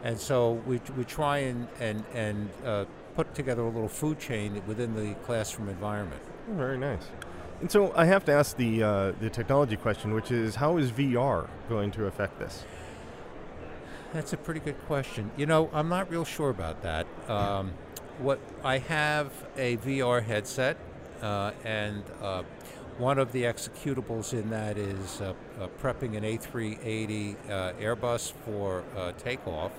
And 0.04 0.18
so 0.20 0.54
we, 0.66 0.82
we 0.98 1.04
try 1.04 1.40
and, 1.40 1.68
and, 1.80 2.04
and 2.16 2.50
uh, 2.66 2.86
put 3.16 3.36
together 3.36 3.62
a 3.62 3.70
little 3.70 3.88
food 3.90 4.20
chain 4.20 4.62
within 4.66 4.96
the 4.96 5.14
classroom 5.26 5.70
environment. 5.70 6.22
Oh, 6.50 6.56
Very 6.56 6.78
nice. 6.78 7.04
And 7.62 7.72
so 7.72 7.94
I 7.96 8.06
have 8.06 8.26
to 8.26 8.32
ask 8.32 8.58
the 8.58 8.84
uh, 8.84 9.12
the 9.20 9.30
technology 9.30 9.78
question, 9.78 10.14
which 10.14 10.32
is 10.32 10.56
how 10.56 10.78
is 10.78 10.92
VR 10.92 11.48
going 11.70 11.92
to 11.92 12.06
affect 12.06 12.40
this? 12.40 12.66
That's 14.14 14.34
a 14.34 14.38
pretty 14.38 14.60
good 14.60 14.80
question. 14.86 15.32
You 15.36 15.46
know, 15.46 15.70
I'm 15.74 15.90
not 15.90 16.10
real 16.10 16.26
sure 16.26 16.50
about 16.50 16.82
that. 16.84 17.08
Um, 17.28 17.74
what 18.20 18.40
I 18.64 18.78
have 18.78 19.32
a 19.58 19.78
VR 19.78 20.24
headset, 20.24 20.78
uh, 21.22 21.52
and 21.64 22.04
uh, 22.22 22.44
one 22.98 23.20
of 23.20 23.34
the 23.34 23.44
executables 23.44 24.32
in 24.32 24.50
that 24.52 24.78
is 24.78 25.20
uh, 25.20 25.34
uh, 25.60 25.68
prepping 25.82 26.16
an 26.16 26.24
A380 26.24 27.36
uh, 27.50 27.74
Airbus 27.74 28.32
for 28.46 28.84
takeoff, 29.18 29.72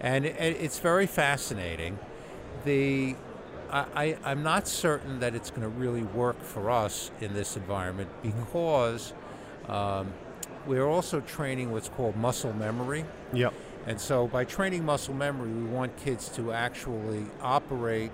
and 0.00 0.26
it, 0.26 0.36
it's 0.38 0.78
very 0.80 1.06
fascinating. 1.06 1.98
The 2.64 3.14
I, 3.70 3.86
I, 3.94 4.16
I'm 4.24 4.42
not 4.42 4.66
certain 4.68 5.20
that 5.20 5.34
it's 5.34 5.50
going 5.50 5.62
to 5.62 5.68
really 5.68 6.02
work 6.02 6.40
for 6.42 6.70
us 6.70 7.10
in 7.20 7.34
this 7.34 7.56
environment 7.56 8.10
because 8.22 9.12
um, 9.68 10.12
we're 10.66 10.86
also 10.86 11.20
training 11.20 11.72
what's 11.72 11.88
called 11.88 12.16
muscle 12.16 12.52
memory. 12.52 13.04
Yep. 13.32 13.52
And 13.86 14.00
so 14.00 14.26
by 14.26 14.44
training 14.44 14.84
muscle 14.84 15.14
memory, 15.14 15.50
we 15.50 15.64
want 15.64 15.96
kids 15.96 16.28
to 16.30 16.52
actually 16.52 17.26
operate 17.42 18.12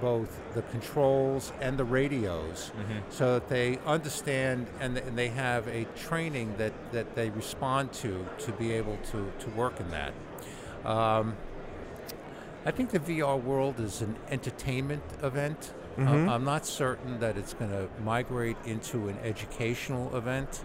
both 0.00 0.40
the 0.54 0.62
controls 0.62 1.52
and 1.60 1.76
the 1.76 1.82
radios 1.84 2.70
Mhm. 2.78 3.02
so 3.10 3.34
that 3.34 3.48
they 3.48 3.78
understand 3.84 4.68
and, 4.80 4.94
th- 4.94 5.06
and 5.06 5.18
they 5.18 5.28
have 5.28 5.66
a 5.66 5.86
training 5.96 6.54
that, 6.58 6.72
that 6.92 7.16
they 7.16 7.30
respond 7.30 7.92
to 7.94 8.24
to 8.38 8.52
be 8.52 8.70
able 8.72 8.96
to, 9.10 9.32
to 9.40 9.50
work 9.56 9.80
in 9.80 9.90
that. 9.90 10.12
Um, 10.84 11.36
I 12.68 12.70
think 12.70 12.90
the 12.90 13.00
VR 13.00 13.42
world 13.42 13.80
is 13.80 14.02
an 14.02 14.14
entertainment 14.30 15.02
event. 15.22 15.72
Uh, 15.96 16.02
Mhm. 16.02 16.28
I'm 16.28 16.44
not 16.44 16.66
certain 16.66 17.18
that 17.20 17.38
it's 17.38 17.54
going 17.54 17.70
to 17.70 17.88
migrate 18.04 18.58
into 18.66 19.08
an 19.08 19.16
educational 19.24 20.14
event. 20.14 20.62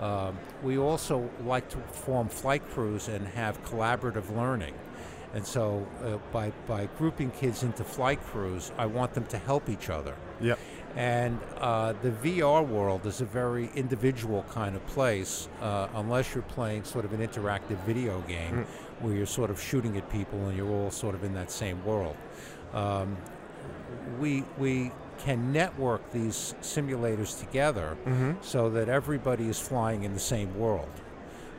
Um, 0.00 0.40
we 0.64 0.76
also 0.76 1.30
like 1.44 1.68
to 1.68 1.78
form 1.92 2.28
flight 2.28 2.68
crews 2.70 3.06
and 3.06 3.28
have 3.28 3.62
collaborative 3.64 4.36
learning. 4.36 4.74
And 5.34 5.46
so, 5.46 5.86
uh, 6.02 6.16
by, 6.32 6.50
by 6.66 6.88
grouping 6.98 7.30
kids 7.30 7.62
into 7.62 7.84
flight 7.84 8.20
crews, 8.26 8.72
I 8.76 8.86
want 8.86 9.14
them 9.14 9.26
to 9.26 9.38
help 9.38 9.68
each 9.68 9.88
other. 9.88 10.14
Yep. 10.40 10.58
And 10.96 11.38
uh, 11.60 11.92
the 12.02 12.10
VR 12.10 12.66
world 12.66 13.04
is 13.06 13.20
a 13.20 13.26
very 13.26 13.70
individual 13.74 14.44
kind 14.50 14.74
of 14.74 14.86
place, 14.86 15.48
uh, 15.60 15.88
unless 15.94 16.34
you're 16.34 16.42
playing 16.42 16.84
sort 16.84 17.04
of 17.04 17.12
an 17.12 17.20
interactive 17.26 17.78
video 17.84 18.22
game 18.22 18.66
where 19.00 19.14
you're 19.14 19.26
sort 19.26 19.50
of 19.50 19.60
shooting 19.60 19.96
at 19.98 20.10
people 20.10 20.48
and 20.48 20.56
you're 20.56 20.70
all 20.70 20.90
sort 20.90 21.14
of 21.14 21.22
in 21.22 21.34
that 21.34 21.50
same 21.50 21.84
world. 21.84 22.16
Um, 22.72 23.16
we, 24.18 24.42
we 24.58 24.90
can 25.18 25.52
network 25.52 26.10
these 26.12 26.54
simulators 26.62 27.38
together 27.38 27.96
Mm-hmm. 28.06 28.32
so 28.40 28.70
that 28.70 28.88
everybody 28.88 29.48
is 29.48 29.58
flying 29.60 30.04
in 30.04 30.14
the 30.14 30.20
same 30.20 30.58
world. 30.58 30.88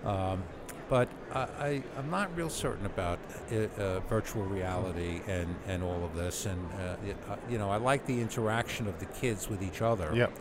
Um, 0.03 0.43
but 0.89 1.09
I, 1.33 1.83
I'm 1.97 2.09
not 2.09 2.35
real 2.35 2.49
certain 2.49 2.85
about 2.85 3.19
uh, 3.51 3.55
uh, 3.55 3.99
virtual 4.01 4.43
reality 4.43 5.21
and, 5.27 5.55
and 5.67 5.83
all 5.83 6.03
of 6.03 6.15
this. 6.15 6.45
And, 6.45 6.65
uh, 6.73 6.95
it, 7.05 7.17
uh, 7.29 7.35
you 7.49 7.57
know, 7.57 7.69
I 7.69 7.77
like 7.77 8.05
the 8.05 8.21
interaction 8.21 8.87
of 8.87 8.99
the 8.99 9.05
kids 9.05 9.49
with 9.49 9.61
each 9.61 9.81
other. 9.81 10.11
Yep. 10.13 10.31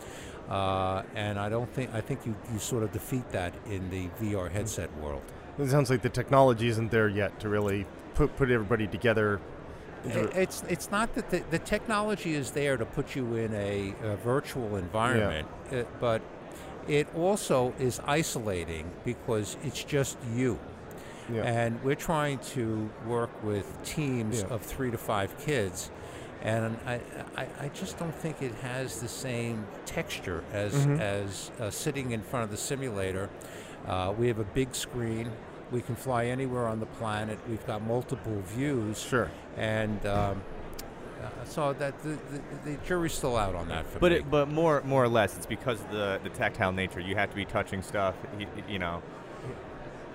Uh, 0.49 1.03
and 1.15 1.37
I 1.37 1.49
don't 1.49 1.71
think, 1.73 1.93
I 1.93 1.99
think 1.99 2.25
you, 2.25 2.35
you 2.53 2.59
sort 2.59 2.83
of 2.83 2.91
defeat 2.91 3.29
that 3.31 3.53
in 3.69 3.89
the 3.89 4.07
VR 4.21 4.49
headset 4.49 4.95
world. 4.99 5.23
It 5.59 5.69
sounds 5.69 5.89
like 5.89 6.01
the 6.01 6.09
technology 6.09 6.67
isn't 6.67 6.91
there 6.91 7.09
yet 7.09 7.39
to 7.39 7.49
really 7.49 7.85
put 8.13 8.35
put 8.37 8.51
everybody 8.51 8.87
together. 8.87 9.39
It's 10.05 10.63
it's 10.69 10.91
not 10.91 11.15
that 11.15 11.29
the, 11.31 11.43
the 11.49 11.59
technology 11.59 12.35
is 12.35 12.51
there 12.51 12.77
to 12.77 12.85
put 12.85 13.15
you 13.15 13.35
in 13.35 13.53
a, 13.53 13.93
a 14.03 14.15
virtual 14.17 14.75
environment, 14.75 15.47
uh, 15.71 15.83
but 15.99 16.21
it 16.87 17.07
also 17.15 17.73
is 17.79 17.99
isolating 18.05 18.89
because 19.05 19.57
it's 19.63 19.83
just 19.83 20.17
you. 20.35 20.59
Yeah. 21.31 21.43
And 21.43 21.83
we're 21.83 21.95
trying 21.95 22.39
to 22.55 22.89
work 23.05 23.29
with 23.43 23.65
teams 23.83 24.41
Yeah. 24.41 24.47
of 24.55 24.61
three 24.61 24.91
to 24.91 24.97
five 24.97 25.37
kids, 25.39 25.91
and 26.41 26.77
I, 26.85 27.01
I, 27.35 27.47
I 27.59 27.67
just 27.73 27.97
don't 27.99 28.15
think 28.15 28.41
it 28.41 28.53
has 28.61 29.01
the 29.01 29.09
same 29.09 29.65
texture 29.85 30.43
as 30.53 30.73
Mhm. 30.73 30.99
as 31.01 31.51
uh, 31.59 31.69
sitting 31.69 32.11
in 32.11 32.21
front 32.21 32.45
of 32.45 32.51
the 32.51 32.57
simulator. 32.57 33.29
Uh, 33.85 34.13
we 34.17 34.27
have 34.29 34.39
a 34.39 34.45
big 34.45 34.73
screen. 34.73 35.31
We 35.69 35.81
can 35.81 35.95
fly 35.97 36.27
anywhere 36.27 36.65
on 36.65 36.79
the 36.79 36.85
planet. 36.85 37.39
We've 37.49 37.65
got 37.67 37.81
multiple 37.85 38.41
views 38.45 38.99
Sure. 39.01 39.29
and 39.57 40.05
um, 40.05 40.41
uh, 41.23 41.45
so 41.45 41.73
that 41.73 41.97
the, 42.03 42.09
the, 42.09 42.41
the 42.71 42.77
jury's 42.85 43.13
still 43.13 43.35
out 43.37 43.55
on 43.55 43.67
that 43.69 43.87
for 43.87 43.99
But 43.99 44.11
me. 44.11 44.17
it, 44.19 44.29
but 44.29 44.47
more 44.49 44.81
more 44.83 45.03
or 45.03 45.07
less, 45.09 45.35
it's 45.37 45.45
because 45.45 45.79
of 45.81 45.91
the 45.91 46.19
the 46.23 46.29
tactile 46.29 46.71
nature. 46.71 46.99
You 46.99 47.15
have 47.15 47.29
to 47.29 47.35
be 47.35 47.45
touching 47.45 47.81
stuff. 47.81 48.15
You, 48.39 48.47
you 48.67 48.79
know. 48.79 49.01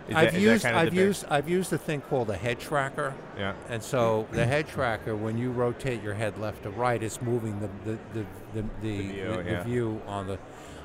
Is 0.09 0.17
I've 0.17 0.33
that 0.33 0.41
used 0.41 0.65
kind 0.65 0.77
of 0.77 0.83
I've 0.83 0.95
used 0.95 1.25
I've 1.31 1.49
used 1.49 1.73
a 1.73 1.79
thing 1.79 2.01
called 2.01 2.29
a 2.31 2.37
head 2.37 2.59
tracker, 2.59 3.15
Yeah. 3.38 3.55
and 3.69 3.81
so 3.83 4.27
the 4.33 4.45
head 4.45 4.67
tracker, 4.67 5.15
when 5.15 5.38
you 5.38 5.53
rotate 5.53 6.03
your 6.03 6.15
head 6.15 6.38
left 6.38 6.65
to 6.65 6.71
right, 6.71 7.01
it's 7.01 7.23
moving 7.23 7.61
the 7.61 7.69
the 7.85 7.99
the, 8.12 8.27
the, 8.55 8.62
the, 8.83 8.99
view, 9.03 9.31
the- 9.31 9.43
the 9.45 9.51
yeah. 9.51 9.62
view 9.62 10.03
on 10.07 10.27
the. 10.27 10.38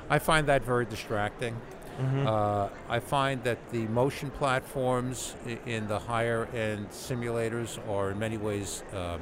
I 0.08 0.20
find 0.20 0.46
that 0.46 0.62
very 0.64 0.84
distracting. 0.84 1.56
Mm-hmm. 2.00 2.28
Uh, 2.28 2.68
I 2.88 3.00
find 3.00 3.42
that 3.42 3.58
the 3.72 3.88
motion 3.88 4.30
platforms 4.30 5.34
in 5.66 5.88
the 5.88 5.98
higher 5.98 6.46
end 6.54 6.88
simulators 6.90 7.76
are 7.88 8.12
in 8.12 8.20
many 8.20 8.36
ways 8.36 8.84
um, 8.94 9.20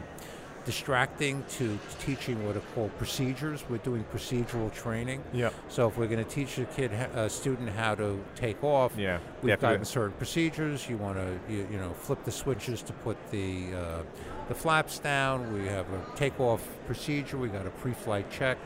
distracting 0.67 1.45
to 1.49 1.79
teaching 2.01 2.45
what 2.45 2.57
are 2.57 2.63
called 2.75 2.97
procedures. 2.99 3.65
We're 3.71 3.79
doing 3.79 4.05
procedural 4.13 4.75
training. 4.75 5.23
Yeah. 5.33 5.51
So 5.69 5.89
if 5.89 5.97
we're 5.97 6.09
going 6.09 6.23
to 6.23 6.31
teach 6.31 6.59
a 6.59 6.65
kid, 6.65 6.93
a 6.93 7.31
student, 7.31 7.71
how 7.71 7.95
to 7.95 8.23
take 8.35 8.63
off, 8.63 8.93
Yeah. 8.99 9.21
We've 9.43 9.59
have 9.59 9.79
to 9.79 9.85
certain 9.85 10.17
procedures. 10.19 10.89
You 10.91 10.97
want 10.97 11.17
to, 11.17 11.39
you, 11.49 11.69
you 11.71 11.79
know, 11.79 11.93
flip 11.93 12.25
the 12.25 12.33
switches 12.33 12.83
to 12.83 12.93
put 12.93 13.17
the 13.31 13.75
uh, 13.75 14.03
the 14.49 14.55
flaps 14.55 14.99
down. 14.99 15.53
We 15.53 15.67
have 15.69 15.87
a 15.93 16.17
takeoff 16.17 16.67
procedure. 16.87 17.39
We 17.39 17.49
got 17.49 17.67
a 17.67 17.71
pre-flight 17.71 18.31
check. 18.31 18.59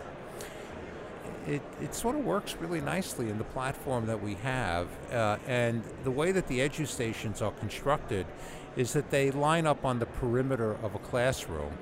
It, 1.47 1.63
it 1.81 1.95
sort 1.95 2.17
of 2.17 2.25
works 2.25 2.55
really 2.61 2.81
nicely 2.81 3.31
in 3.31 3.39
the 3.39 3.45
platform 3.45 4.07
that 4.07 4.23
we 4.23 4.35
have, 4.37 4.89
uh, 5.11 5.39
and 5.47 5.83
the 6.05 6.11
way 6.11 6.33
that 6.33 6.47
the 6.49 6.59
edu 6.61 6.87
stations 6.87 7.41
are 7.41 7.51
constructed 7.53 8.27
is 8.77 8.93
that 8.93 9.11
they 9.11 9.31
line 9.31 9.67
up 9.67 9.85
on 9.85 9.99
the 9.99 10.07
perimeter 10.07 10.77
of 10.83 10.95
a 10.95 10.99
classroom, 10.99 11.73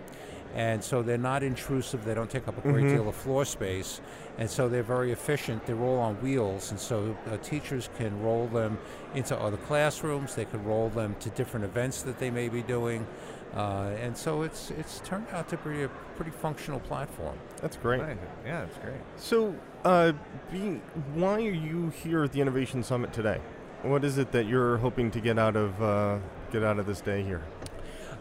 and 0.55 0.83
so 0.83 1.03
they're 1.03 1.19
not 1.19 1.43
intrusive. 1.43 2.05
They 2.05 2.15
don't 2.15 2.31
take 2.31 2.49
up 2.49 2.59
a 2.59 2.61
great 2.61 2.85
Mhm. 2.87 2.91
deal 2.97 3.09
of 3.09 3.15
floor 3.15 3.45
space, 3.45 4.01
and 4.39 4.49
so 4.51 4.69
they're 4.69 4.83
very 4.83 5.13
efficient. 5.13 5.67
They're 5.67 5.81
all 5.81 5.99
on 5.99 6.15
wheels, 6.17 6.71
and 6.71 6.79
so 6.81 7.17
uh, 7.31 7.37
teachers 7.39 7.89
can 7.99 8.23
roll 8.23 8.47
them 8.47 8.79
into 9.15 9.37
other 9.39 9.57
classrooms. 9.59 10.35
They 10.35 10.45
can 10.45 10.65
roll 10.65 10.89
them 10.89 11.17
to 11.21 11.31
different 11.31 11.65
events 11.65 12.03
that 12.03 12.19
they 12.19 12.31
may 12.31 12.49
be 12.49 12.63
doing, 12.63 13.07
uh, 13.57 13.91
and 14.01 14.17
so 14.17 14.43
it's 14.43 14.71
it's 14.71 15.01
turned 15.01 15.27
out 15.33 15.49
to 15.49 15.57
be 15.59 15.83
a 15.83 15.89
pretty 16.17 16.31
functional 16.33 16.81
platform. 16.81 17.37
That's 17.61 17.77
great. 17.77 18.01
Nice. 18.03 18.17
Yeah, 18.45 18.61
that's 18.61 18.79
great. 18.79 18.97
So, 19.17 19.55
uh, 19.85 20.13
being, 20.51 20.81
why 21.15 21.35
are 21.37 21.41
you 21.41 21.91
here 22.03 22.25
at 22.25 22.33
the 22.33 22.41
Innovation 22.41 22.83
Summit 22.83 23.13
today? 23.13 23.41
What 23.83 24.05
is 24.05 24.19
it 24.19 24.33
that 24.33 24.47
you're 24.47 24.79
hoping 24.79 25.11
to 25.13 25.21
get 25.21 25.39
out 25.39 25.55
of 25.57 25.81
uh, 25.83 26.19
get 26.51 26.65
out 26.65 26.79
of 26.79 26.87
this 26.87 27.01
day 27.01 27.23
here? 27.23 27.43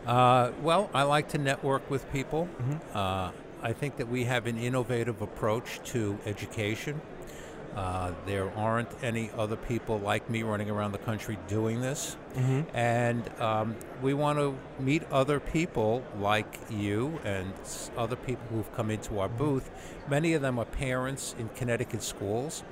Uh, 0.08 0.52
well, 0.62 0.89
I 0.93 1.04
like 1.04 1.28
to 1.30 1.38
network 1.38 1.89
with 1.89 2.10
people. 2.12 2.48
Mhm. 2.62 2.80
Uh, 2.96 3.32
I 3.62 3.74
think 3.74 3.98
that 3.98 4.08
we 4.08 4.24
have 4.24 4.48
an 4.48 4.58
innovative 4.58 5.22
approach 5.22 5.82
to 5.91 6.17
education. 6.26 7.02
Uh, 7.76 8.12
there 8.26 8.50
aren't 8.58 8.89
any 9.04 9.30
other 9.38 9.56
people 9.56 10.00
like 10.00 10.30
me 10.30 10.41
running 10.41 10.70
around 10.70 10.93
the 10.93 10.98
country 10.98 11.38
doing 11.48 11.82
this. 11.82 12.17
Mm-hmm. 12.36 12.76
And 12.76 13.30
um, 13.39 13.76
we 14.02 14.15
want 14.15 14.39
to 14.39 14.56
meet 14.80 15.04
other 15.12 15.39
people 15.39 16.04
like 16.20 16.58
you 16.72 17.20
and 17.24 17.54
other 17.96 18.15
people 18.15 18.43
who've 18.50 18.74
come 18.76 18.89
into 18.89 19.20
our 19.20 19.30
booth. 19.30 19.70
Many 20.10 20.34
of 20.34 20.41
them 20.41 20.58
are 20.58 20.65
parents 20.65 21.36
in 21.38 21.50
Connecticut 21.50 22.02
schools. 22.02 22.63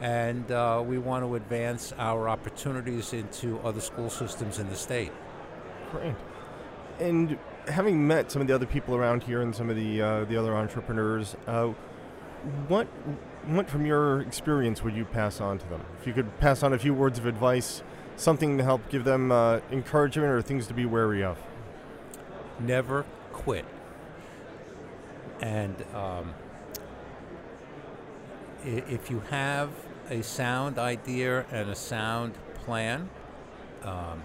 And 0.00 0.50
uh, 0.52 0.82
we 0.86 0.98
want 0.98 1.24
to 1.24 1.34
advance 1.34 1.92
our 1.98 2.28
opportunities 2.28 3.12
into 3.12 3.58
other 3.60 3.80
school 3.80 4.10
systems 4.10 4.58
in 4.58 4.68
the 4.68 4.76
state. 4.76 5.12
Great. 5.90 6.14
And 7.02 7.36
having 7.66 8.06
met 8.06 8.30
some 8.30 8.40
of 8.42 8.48
the 8.48 8.54
other 8.54 8.66
people 8.66 8.94
around 8.94 9.24
here 9.24 9.42
and 9.42 9.54
some 9.54 9.68
of 9.70 9.76
the 9.76 10.00
uh, 10.00 10.24
the 10.24 10.36
other 10.36 10.54
entrepreneurs, 10.54 11.36
uh, 11.46 11.68
what 12.68 12.86
what 13.46 13.68
from 13.68 13.84
your 13.84 14.20
experience 14.20 14.82
would 14.84 14.94
you 14.94 15.04
pass 15.04 15.40
on 15.40 15.58
to 15.58 15.68
them? 15.68 15.82
If 16.00 16.06
you 16.06 16.12
could 16.12 16.38
pass 16.38 16.62
on 16.62 16.72
a 16.72 16.78
few 16.78 16.94
words 16.94 17.18
of 17.18 17.26
advice, 17.26 17.82
something 18.16 18.56
to 18.58 18.64
help 18.64 18.88
give 18.88 19.04
them 19.04 19.32
uh, 19.32 19.60
encouragement 19.72 20.28
or 20.30 20.42
things 20.42 20.66
to 20.68 20.74
be 20.74 20.86
wary 20.86 21.24
of. 21.24 21.38
never 22.60 23.04
quit. 23.32 23.64
And 25.40 25.74
um, 25.94 26.34
if 28.64 29.10
you 29.10 29.20
have 29.30 29.70
a 30.08 30.22
sound 30.22 30.78
idea 30.78 31.46
and 31.50 31.68
a 31.68 31.74
sound 31.74 32.34
plan, 32.54 33.10
um, 33.82 34.22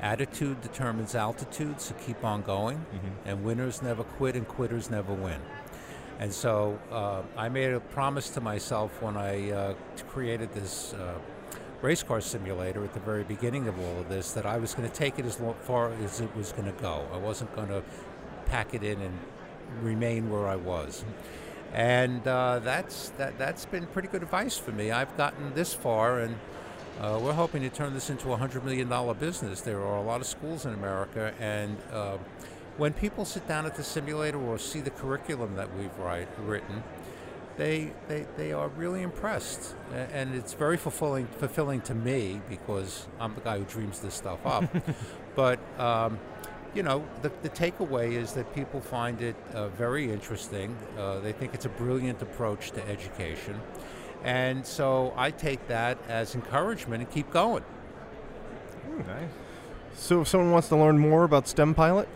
attitude 0.00 0.60
determines 0.60 1.14
altitude, 1.14 1.80
so 1.80 1.94
keep 2.06 2.24
on 2.24 2.42
going. 2.42 2.78
Mm-hmm. 2.78 3.28
And 3.28 3.44
winners 3.44 3.82
never 3.82 4.04
quit, 4.04 4.36
and 4.36 4.46
quitters 4.46 4.90
never 4.90 5.14
win. 5.14 5.40
And 6.18 6.32
so 6.32 6.78
uh, 6.92 7.22
I 7.36 7.48
made 7.48 7.72
a 7.72 7.80
promise 7.80 8.28
to 8.30 8.40
myself 8.40 9.00
when 9.00 9.16
I 9.16 9.50
uh, 9.50 9.74
created 10.08 10.52
this 10.52 10.92
uh, 10.92 11.14
race 11.80 12.02
car 12.02 12.20
simulator 12.20 12.84
at 12.84 12.92
the 12.92 13.00
very 13.00 13.24
beginning 13.24 13.68
of 13.68 13.78
all 13.78 13.98
of 14.00 14.08
this 14.08 14.32
that 14.32 14.44
I 14.44 14.58
was 14.58 14.74
going 14.74 14.88
to 14.88 14.94
take 14.94 15.18
it 15.18 15.24
as 15.24 15.40
far 15.62 15.92
as 16.04 16.20
it 16.20 16.34
was 16.36 16.52
going 16.52 16.66
to 16.70 16.82
go. 16.82 17.06
I 17.12 17.16
wasn't 17.16 17.54
going 17.56 17.68
to 17.68 17.82
pack 18.46 18.74
it 18.74 18.82
in 18.82 19.00
and 19.00 19.18
remain 19.82 20.30
where 20.30 20.46
I 20.46 20.56
was. 20.56 21.04
And 21.72 22.26
uh, 22.26 22.58
that's 22.58 23.10
that. 23.10 23.38
That's 23.38 23.64
been 23.64 23.86
pretty 23.86 24.08
good 24.08 24.22
advice 24.22 24.58
for 24.58 24.72
me. 24.72 24.90
I've 24.90 25.16
gotten 25.16 25.54
this 25.54 25.72
far, 25.72 26.18
and 26.18 26.34
uh, 27.00 27.18
we're 27.22 27.32
hoping 27.32 27.62
to 27.62 27.70
turn 27.70 27.94
this 27.94 28.10
into 28.10 28.32
a 28.32 28.36
hundred 28.36 28.62
million 28.64 28.88
dollar 28.88 29.14
business. 29.14 29.62
There 29.62 29.80
are 29.80 29.96
a 29.96 30.02
lot 30.02 30.20
of 30.20 30.26
schools 30.26 30.66
in 30.66 30.74
America, 30.74 31.32
and 31.40 31.78
uh, 31.92 32.18
when 32.76 32.92
people 32.92 33.24
sit 33.24 33.48
down 33.48 33.64
at 33.64 33.74
the 33.74 33.82
simulator 33.82 34.38
or 34.38 34.58
see 34.58 34.80
the 34.80 34.90
curriculum 34.90 35.56
that 35.56 35.74
we've 35.76 35.96
write, 35.98 36.28
written, 36.40 36.82
they, 37.56 37.92
they 38.06 38.26
they 38.36 38.52
are 38.52 38.68
really 38.68 39.00
impressed, 39.00 39.74
and 40.12 40.34
it's 40.34 40.52
very 40.52 40.76
fulfilling 40.76 41.26
fulfilling 41.26 41.80
to 41.82 41.94
me 41.94 42.42
because 42.50 43.08
I'm 43.18 43.34
the 43.34 43.40
guy 43.40 43.58
who 43.58 43.64
dreams 43.64 44.00
this 44.00 44.14
stuff 44.14 44.44
up. 44.44 44.64
but 45.34 45.58
um, 45.78 46.18
you 46.74 46.82
know, 46.82 47.04
the, 47.22 47.32
the 47.42 47.48
takeaway 47.48 48.12
is 48.12 48.32
that 48.34 48.54
people 48.54 48.80
find 48.80 49.22
it 49.22 49.36
uh, 49.54 49.68
very 49.68 50.12
interesting. 50.12 50.76
Uh, 50.98 51.18
they 51.20 51.32
think 51.32 51.54
it's 51.54 51.64
a 51.64 51.70
brilliant 51.70 52.20
approach 52.22 52.70
to 52.72 52.88
education. 52.88 53.58
And 54.24 54.66
so 54.66 55.12
I 55.16 55.30
take 55.30 55.66
that 55.68 55.98
as 56.08 56.34
encouragement 56.34 57.02
and 57.02 57.10
keep 57.10 57.30
going. 57.30 57.64
Nice. 58.98 59.30
So 59.94 60.20
if 60.22 60.28
someone 60.28 60.50
wants 60.52 60.68
to 60.68 60.76
learn 60.76 60.98
more 60.98 61.24
about 61.24 61.48
STEM 61.48 61.74
Pilot, 61.74 62.08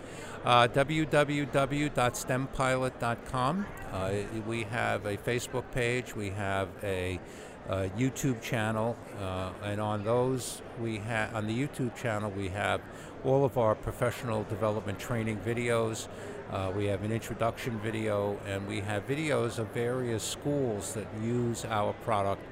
Uh, 0.45 0.69
www.stempilot.com. 0.69 3.67
Uh, 3.93 4.13
we 4.47 4.65
have 4.65 5.07
a 5.07 5.17
Facebook 5.17 5.65
page, 5.73 6.15
we 6.15 6.29
have 6.31 6.69
a, 6.83 7.19
uh 7.69 7.89
YouTube 7.97 8.41
channel, 8.43 8.97
uh, 9.21 9.51
and 9.63 9.81
on 9.81 10.05
those 10.05 10.63
we 10.81 10.99
have 10.99 11.35
on 11.35 11.47
the 11.47 11.67
YouTube 11.67 11.95
channel 11.97 12.31
we 12.31 12.49
have 12.49 12.81
all 13.25 13.45
of 13.45 13.57
our 13.57 13.75
professional 13.75 14.45
development 14.45 14.99
training 14.99 15.39
videos. 15.39 16.09
Uh, 16.53 16.71
we 16.77 16.85
have 16.85 17.03
an 17.03 17.11
introduction 17.11 17.79
video, 17.81 18.39
and 18.47 18.69
we 18.69 18.81
have 18.81 19.07
videos 19.09 19.59
of 19.59 19.67
various 19.69 20.23
schools 20.23 20.95
that 20.95 21.07
use 21.23 21.65
our 21.65 21.93
product. 22.05 22.43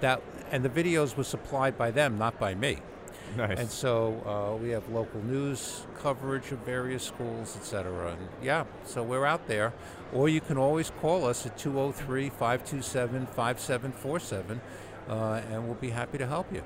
That 0.00 0.22
and 0.50 0.64
the 0.64 0.70
videos 0.70 1.16
were 1.16 1.24
supplied 1.24 1.76
by 1.76 1.90
them, 1.90 2.18
not 2.18 2.38
by 2.38 2.54
me. 2.54 2.78
Nice. 3.36 3.58
And 3.58 3.70
so 3.70 4.22
uh, 4.26 4.56
we 4.62 4.70
have 4.70 4.88
local 4.90 5.20
news 5.22 5.86
coverage 6.00 6.52
of 6.52 6.58
various 6.60 7.02
schools, 7.02 7.56
et 7.60 7.64
cetera. 7.64 8.12
And 8.12 8.28
yeah, 8.42 8.64
so 8.84 9.02
we're 9.02 9.26
out 9.26 9.48
there. 9.48 9.72
Or 10.12 10.28
you 10.28 10.40
can 10.40 10.56
always 10.56 10.90
call 11.00 11.26
us 11.26 11.44
at 11.46 11.58
203 11.58 12.28
527 12.30 13.26
5747, 13.26 14.60
and 15.08 15.64
we'll 15.64 15.74
be 15.74 15.90
happy 15.90 16.18
to 16.18 16.26
help 16.26 16.52
you. 16.52 16.62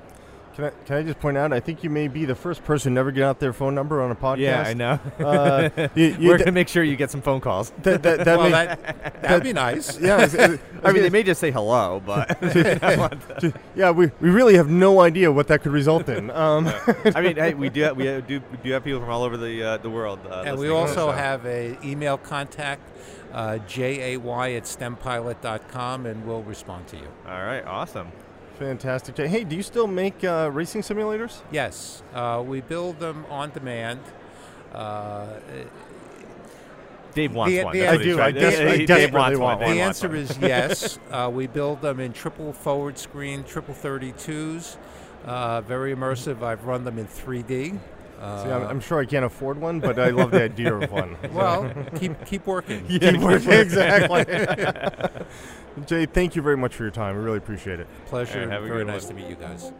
Can 0.59 0.67
I, 0.67 0.85
can 0.85 0.95
I 0.97 1.03
just 1.03 1.19
point 1.19 1.37
out? 1.37 1.53
I 1.53 1.59
think 1.59 1.83
you 1.83 1.89
may 1.89 2.07
be 2.07 2.25
the 2.25 2.35
first 2.35 2.63
person 2.65 2.91
to 2.91 2.95
never 2.95 3.11
get 3.11 3.23
out 3.23 3.39
their 3.39 3.53
phone 3.53 3.75
number 3.75 4.01
on 4.01 4.11
a 4.11 4.15
podcast. 4.15 4.39
yeah, 4.39 4.61
I 4.61 4.73
know. 4.73 4.99
Uh, 5.19 5.87
you, 5.95 6.15
you, 6.19 6.27
We're 6.29 6.37
gonna 6.37 6.51
make 6.51 6.67
sure 6.67 6.83
you 6.83 6.95
get 6.95 7.11
some 7.11 7.21
phone 7.21 7.39
calls. 7.39 7.71
that, 7.83 8.03
that, 8.03 8.25
that 8.25 8.37
well, 8.37 8.49
may- 8.49 8.51
that, 8.51 9.21
that'd 9.21 9.43
be 9.43 9.53
nice. 9.53 9.97
yeah, 10.01 10.23
it's- 10.23 10.33
it's- 10.33 10.59
I 10.83 10.91
mean, 10.93 11.03
they 11.03 11.09
may 11.09 11.23
just 11.23 11.41
say 11.41 11.51
hello, 11.51 12.01
but 12.05 12.37
yeah, 13.75 13.91
we, 13.91 14.11
we 14.21 14.29
really 14.29 14.55
have 14.55 14.69
no 14.69 15.01
idea 15.01 15.31
what 15.31 15.47
that 15.47 15.61
could 15.61 15.73
result 15.73 16.07
in. 16.07 16.29
Um, 16.31 16.71
I 17.15 17.21
mean, 17.21 17.35
hey, 17.35 17.53
we 17.53 17.69
do 17.69 17.81
have, 17.81 17.97
we 17.97 18.03
do 18.03 18.41
we 18.51 18.57
do 18.63 18.71
have 18.71 18.83
people 18.83 19.01
from 19.01 19.09
all 19.09 19.23
over 19.23 19.35
the 19.35 19.61
uh, 19.63 19.77
the 19.77 19.89
world. 19.89 20.19
Uh, 20.25 20.43
And 20.45 20.57
we 20.57 20.69
listening 20.69 20.69
to 20.69 20.77
us, 20.77 20.89
also 20.97 21.11
so- 21.11 21.17
have 21.17 21.45
a 21.45 21.77
email 21.83 22.17
contact, 22.17 22.81
uh, 23.33 23.57
jay 23.59 24.15
at 24.15 24.21
stempilot.com, 24.21 26.05
and 26.05 26.25
we'll 26.25 26.43
respond 26.43 26.87
to 26.87 26.97
you. 26.97 27.07
All 27.27 27.43
right, 27.43 27.65
awesome. 27.65 28.09
Fantastic. 28.59 29.17
Hey, 29.17 29.43
do 29.43 29.55
you 29.55 29.63
still 29.63 29.87
make 29.87 30.23
uh, 30.23 30.49
racing 30.53 30.81
simulators? 30.81 31.41
Yes, 31.51 32.03
uh, 32.13 32.43
we 32.45 32.61
build 32.61 32.99
them 32.99 33.25
on 33.29 33.49
demand. 33.51 33.99
Uh, 34.73 35.25
Dave 37.15 37.33
wants 37.33 37.55
The- 37.55 37.63
one. 37.63 37.73
the- 37.73 37.87
I 37.87 37.97
do, 37.97 38.21
I 38.21 38.31
to- 38.31 38.39
des- 38.39 38.69
I 38.69 38.85
Dave 38.85 39.13
wants 39.13 39.39
one. 39.39 39.47
want 39.57 39.61
one. 39.61 39.75
The 39.75 39.81
answer 39.81 40.15
is 40.15 40.37
yes. 40.39 40.99
Uh, 41.11 41.27
we 41.33 41.47
build 41.47 41.81
them 41.81 41.99
in 41.99 42.13
triple 42.13 42.53
forward 42.53 42.97
screen, 42.99 43.43
triple 43.43 43.73
32s. 43.73 44.77
Uh, 45.25 45.59
very 45.61 45.93
immersive. 45.95 46.43
I've 46.43 46.65
run 46.65 46.83
them 46.85 46.99
in 46.99 47.07
3D. 47.07 47.79
Uh, 48.19 48.43
See, 48.43 48.49
I'm, 48.49 48.67
I'm 48.67 48.79
sure 48.81 48.99
I 48.99 49.05
can't 49.05 49.23
afford 49.23 49.59
one, 49.61 49.79
but 49.79 49.97
I 49.97 50.09
love 50.09 50.31
the 50.31 50.43
idea 50.43 50.75
of 50.75 50.91
one. 50.91 51.15
well, 51.31 51.71
keep 51.95 52.25
keep 52.25 52.45
working. 52.45 52.85
Keep 52.87 53.19
working. 53.21 53.51
exactly. 53.53 54.25
Jay, 55.85 56.05
thank 56.05 56.35
you 56.35 56.41
very 56.41 56.57
much 56.57 56.75
for 56.75 56.83
your 56.83 56.91
time. 56.91 57.15
We 57.15 57.23
really 57.23 57.37
appreciate 57.37 57.79
it. 57.79 57.87
Pleasure. 58.07 58.41
All 58.41 58.45
right, 58.47 58.53
have 58.53 58.63
a 58.63 58.67
very 58.67 58.83
nice 58.83 59.05
one. 59.05 59.15
to 59.15 59.21
meet 59.21 59.29
you 59.29 59.35
guys. 59.35 59.71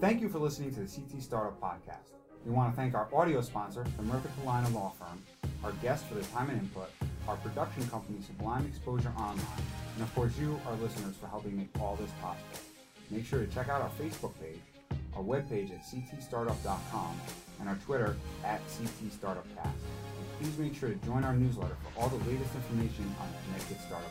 Thank 0.00 0.20
you 0.22 0.28
for 0.28 0.38
listening 0.38 0.72
to 0.74 0.80
the 0.80 0.86
CT 0.88 1.22
Startup 1.22 1.60
Podcast. 1.60 2.12
We 2.44 2.50
want 2.52 2.72
to 2.72 2.76
thank 2.76 2.94
our 2.94 3.08
audio 3.14 3.40
sponsor, 3.40 3.84
the 3.96 4.02
Murphy 4.02 4.28
Kalina 4.40 4.72
Law 4.74 4.92
Firm, 4.98 5.22
our 5.62 5.72
guests 5.82 6.08
for 6.08 6.14
their 6.14 6.24
time 6.24 6.50
and 6.50 6.58
input, 6.60 6.90
our 7.28 7.36
production 7.36 7.86
company, 7.88 8.20
Sublime 8.20 8.66
Exposure 8.66 9.12
Online, 9.16 9.38
and 9.94 10.02
of 10.02 10.12
course 10.14 10.36
you, 10.38 10.58
our 10.66 10.74
listeners, 10.76 11.14
for 11.20 11.28
helping 11.28 11.56
make 11.56 11.68
all 11.80 11.94
this 11.96 12.10
possible. 12.20 12.58
Make 13.10 13.26
sure 13.26 13.40
to 13.40 13.46
check 13.46 13.68
out 13.68 13.80
our 13.82 13.90
Facebook 13.90 14.32
page, 14.40 14.58
our 15.16 15.22
webpage 15.22 15.70
at 15.70 15.82
ctstartup.com, 15.82 17.20
and 17.60 17.68
our 17.68 17.76
Twitter 17.76 18.16
at 18.44 18.60
ctstartupcast. 18.68 19.64
And 19.64 20.26
please 20.40 20.58
make 20.58 20.74
sure 20.74 20.88
to 20.90 20.96
join 21.06 21.24
our 21.24 21.34
newsletter 21.34 21.76
for 21.82 22.00
all 22.00 22.08
the 22.08 22.16
latest 22.30 22.54
information 22.54 23.14
on 23.20 23.28
connected 23.46 23.78
startup. 23.80 24.10